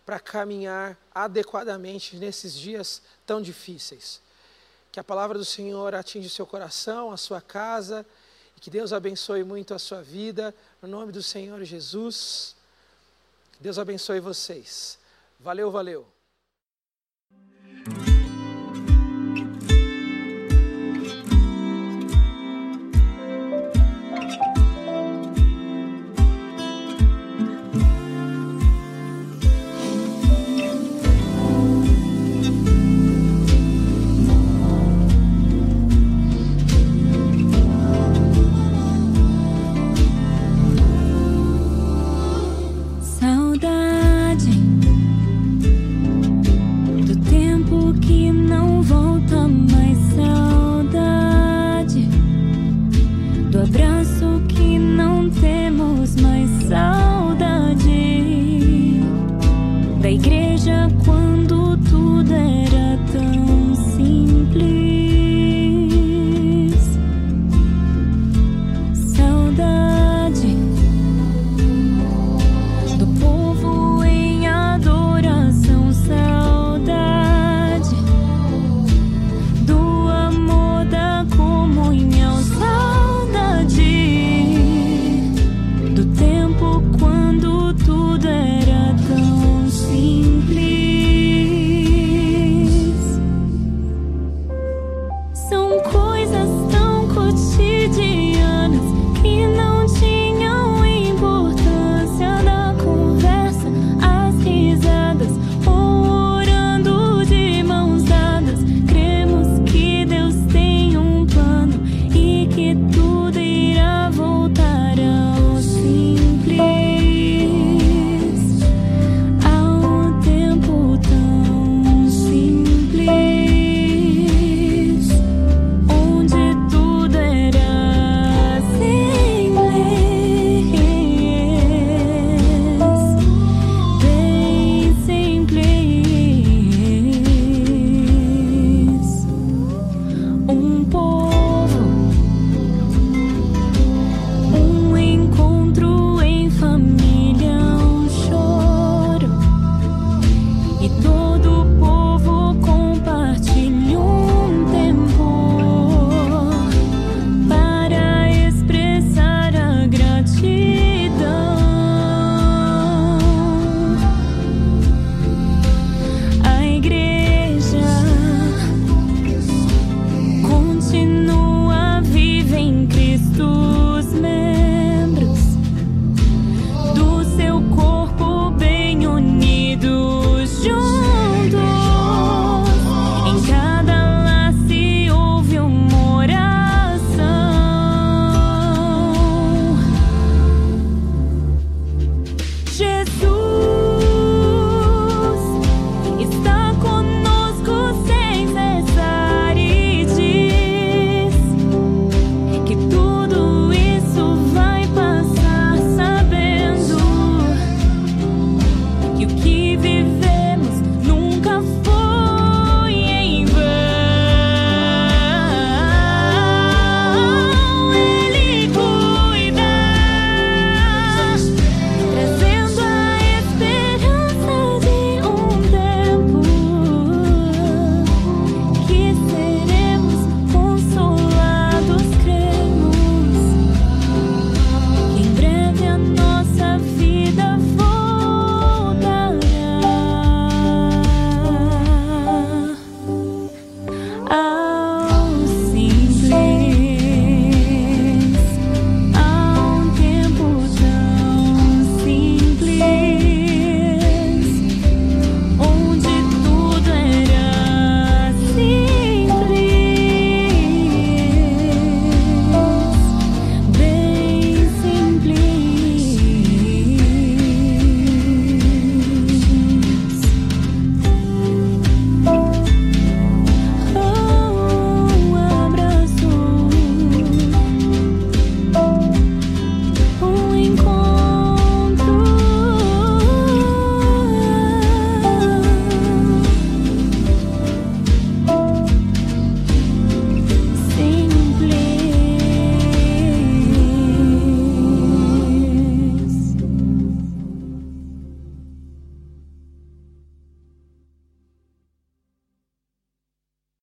para 0.05 0.20
caminhar 0.20 0.95
adequadamente 1.16 2.16
nesses 2.16 2.53
dias 2.53 3.01
tão 3.26 3.41
difíceis. 3.41 4.22
Que 4.98 5.02
a 5.02 5.04
palavra 5.04 5.38
do 5.38 5.45
Senhor 5.45 5.93
atinja 5.93 6.26
o 6.26 6.32
seu 6.32 6.48
coração, 6.48 7.12
a 7.12 7.18
sua 7.18 7.39
casa, 7.39 8.04
e 8.56 8.60
que 8.60 8.68
Deus 8.68 8.91
abençoe 8.91 9.43
muito 9.43 9.76
a 9.76 9.78
sua 9.78 10.02
vida, 10.02 10.56
no 10.82 10.88
nome 10.88 11.12
do 11.12 11.22
Senhor 11.22 11.64
Jesus. 11.64 12.56
Que 13.52 13.62
Deus 13.62 13.78
abençoe 13.78 14.20
vocês. 14.20 14.98
Valeu, 15.39 15.70
valeu. 15.70 16.16